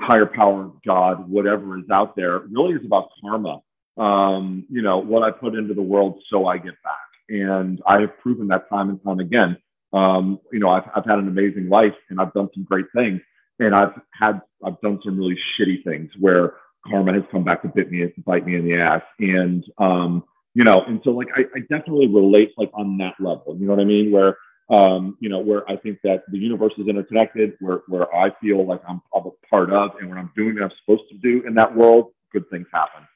[0.00, 3.60] higher power, God, whatever is out there, really is about karma.
[3.96, 6.98] Um, you know, what I put into the world, so I get back.
[7.28, 9.56] And I have proven that time and time again.
[9.92, 13.20] Um, you know, I've, I've had an amazing life and I've done some great things.
[13.58, 16.54] And I've had, I've done some really shitty things where
[16.86, 19.02] karma has come back to bit me, and bite me in the ass.
[19.18, 20.24] And, um,
[20.54, 23.56] you know, and so like I, I definitely relate like on that level.
[23.58, 24.12] You know what I mean?
[24.12, 24.36] Where
[24.70, 28.66] um, you know, where I think that the universe is interconnected, where, where I feel
[28.66, 31.54] like I'm a part of, and when I'm doing what I'm supposed to do in
[31.54, 33.06] that world, good things happen.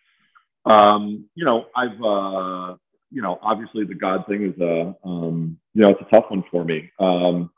[0.65, 2.77] Um, you know, I've, uh,
[3.13, 6.45] you know, obviously the God thing is a, um, you know, it's a tough one
[6.51, 6.91] for me.
[6.99, 7.51] Um,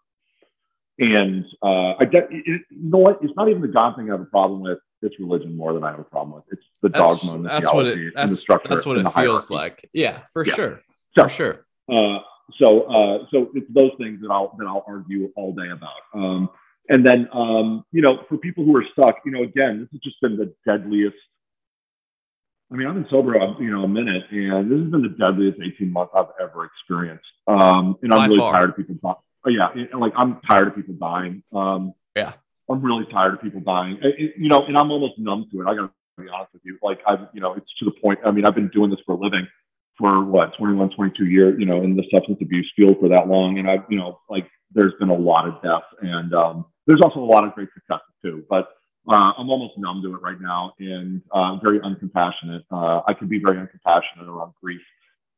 [0.99, 3.19] and uh, I get, it, you know what?
[3.23, 4.79] It's not even the God thing I have a problem with.
[5.03, 6.45] It's religion more than I have a problem with.
[6.51, 8.69] It's the that's, dogma and the that's what it, and the structure.
[8.69, 9.89] That's what it feels like.
[9.93, 10.55] Yeah, for yeah.
[10.55, 10.81] sure.
[11.17, 11.67] So, for sure.
[11.91, 12.21] Uh,
[12.61, 16.01] so, uh, so it's those things that I'll that I'll argue all day about.
[16.15, 16.49] Um,
[16.89, 20.01] and then, um, you know, for people who are stuck, you know, again, this has
[20.01, 21.17] just been the deadliest.
[22.75, 25.61] I mean, I've been sober, you know, a minute, and this has been the deadliest
[25.62, 27.25] 18 months I've ever experienced.
[27.47, 28.53] Um, and I'm By really far.
[28.53, 29.16] tired of people dying.
[29.47, 31.45] Oh, yeah, and, like I'm tired of people dying.
[31.53, 32.33] Um, yeah,
[32.68, 33.99] I'm really tired of people dying.
[34.03, 35.68] It, it, you know, and I'm almost numb to it.
[35.68, 36.77] I got to be honest with you.
[36.83, 38.18] Like I've, you know, it's to the point.
[38.27, 39.47] I mean, I've been doing this for a living
[39.97, 43.61] for what 21 22 years you know in the substance abuse field for that long
[43.61, 47.20] and i've you know like there's been a lot of death and um, there's also
[47.20, 48.70] a lot of great successes too but
[49.09, 53.29] uh, i'm almost numb to it right now and uh, very uncompassionate uh, i can
[53.29, 54.81] be very uncompassionate around grief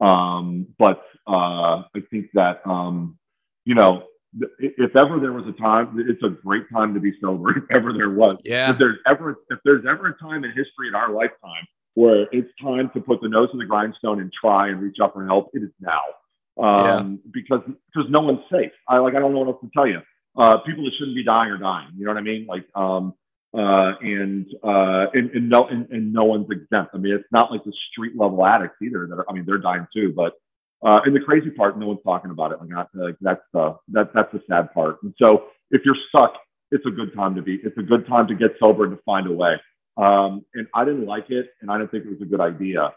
[0.01, 3.19] um, but uh, i think that um,
[3.65, 4.05] you know
[4.59, 7.51] if ever there was a time, it's a great time to be sober.
[7.57, 8.71] If ever there was, yeah.
[8.71, 12.51] If there's ever if there's ever a time in history in our lifetime where it's
[12.63, 15.51] time to put the nose in the grindstone and try and reach out for help,
[15.55, 16.03] it is now.
[16.63, 17.31] Um, yeah.
[17.33, 18.73] because because no one's safe.
[18.89, 20.01] I like I don't know what else to tell you.
[20.37, 21.89] Uh, people that shouldn't be dying are dying.
[21.97, 22.47] You know what I mean?
[22.47, 23.15] Like um,
[23.57, 26.91] uh, and, uh, and and no and, and no one's exempt.
[26.95, 29.07] I mean, it's not like the street level addicts either.
[29.07, 30.13] That are, I mean, they're dying too.
[30.15, 30.35] But
[30.85, 32.61] uh, and the crazy part, no one's talking about it.
[32.61, 35.03] Like, not, like that's the that that's the sad part.
[35.03, 36.35] And so if you're stuck,
[36.71, 37.55] it's a good time to be.
[37.65, 39.55] It's a good time to get sober and to find a way.
[39.97, 42.93] Um, and I didn't like it, and I didn't think it was a good idea.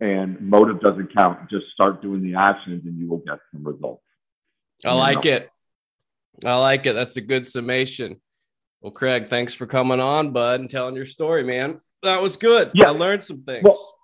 [0.00, 1.50] And motive doesn't count.
[1.50, 4.02] Just start doing the actions, and you will get some results.
[4.84, 5.32] I like know?
[5.32, 5.50] it.
[6.46, 6.94] I like it.
[6.94, 8.20] That's a good summation.
[8.80, 11.80] Well, Craig, thanks for coming on, bud, and telling your story, man.
[12.04, 12.70] That was good.
[12.74, 12.88] Yeah.
[12.88, 13.64] I learned some things.
[13.64, 13.98] Well,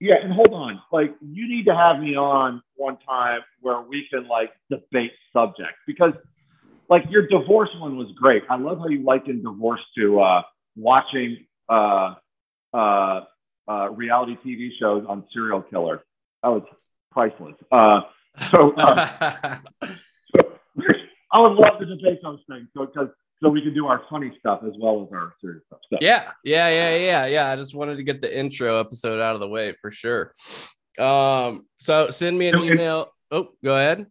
[0.00, 0.82] yeah, and hold on.
[0.90, 5.78] Like, you need to have me on one time where we can like debate subjects
[5.86, 6.12] because,
[6.90, 8.42] like, your divorce one was great.
[8.50, 10.42] I love how you likened divorce to uh,
[10.76, 12.14] watching uh,
[12.74, 13.20] uh,
[13.68, 16.00] uh, reality TV shows on serial killers.
[16.42, 16.64] That was
[17.10, 17.54] priceless.
[17.70, 18.00] Uh,
[18.50, 19.58] so, uh,
[20.36, 20.52] so,
[21.32, 22.68] I would love to debate those things.
[22.76, 23.08] So, because
[23.42, 25.80] so we can do our funny stuff as well as our serious stuff.
[25.90, 25.98] So.
[26.00, 27.50] Yeah, yeah, yeah, yeah, yeah.
[27.50, 30.32] I just wanted to get the intro episode out of the way for sure.
[30.98, 33.12] Um, so send me an and, email.
[33.30, 34.06] oh, go ahead.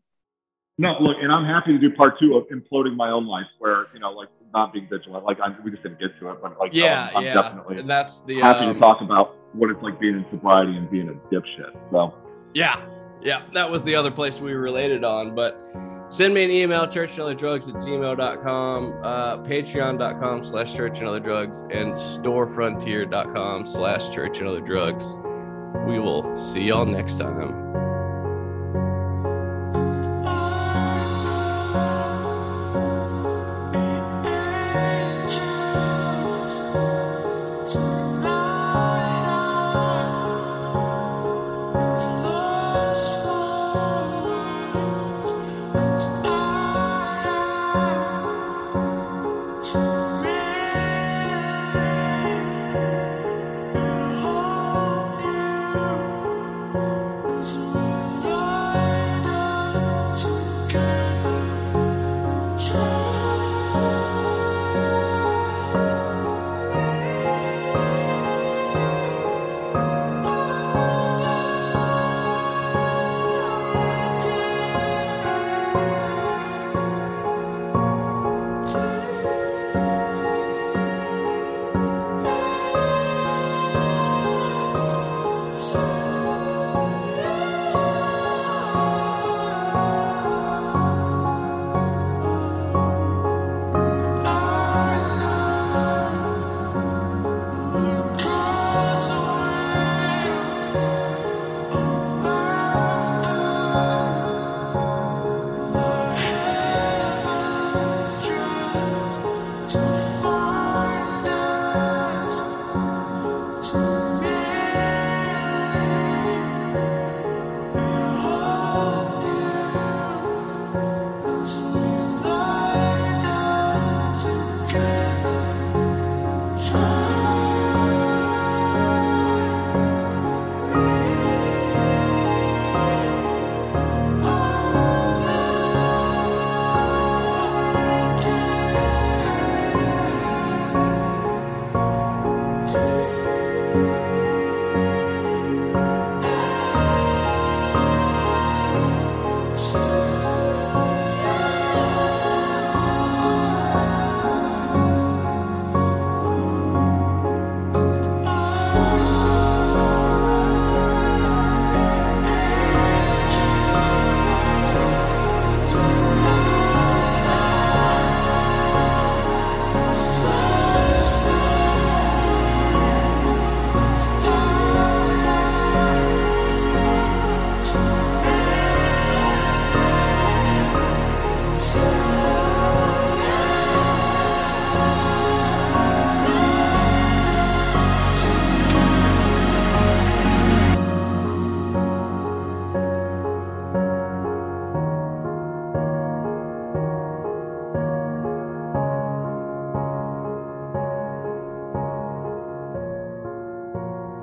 [0.78, 3.88] No, look, and I'm happy to do part two of imploding my own life, where
[3.94, 5.24] you know, like not being vigilant.
[5.24, 7.34] Like I'm, we just didn't get to it, but like yeah, um, I'm yeah.
[7.36, 10.76] definitely and that's the happy um, to talk about what it's like being in sobriety
[10.76, 11.72] and being a dipshit.
[11.92, 12.14] So
[12.54, 12.84] yeah,
[13.22, 15.36] yeah, that was the other place we related on.
[15.36, 15.62] But
[16.12, 21.08] send me an email, church and other drugs at gmail.com, uh, patreon.com slash church and
[21.08, 25.20] other drugs, and storefrontier.com slash church and other drugs.
[25.88, 27.71] We will see y'all next time.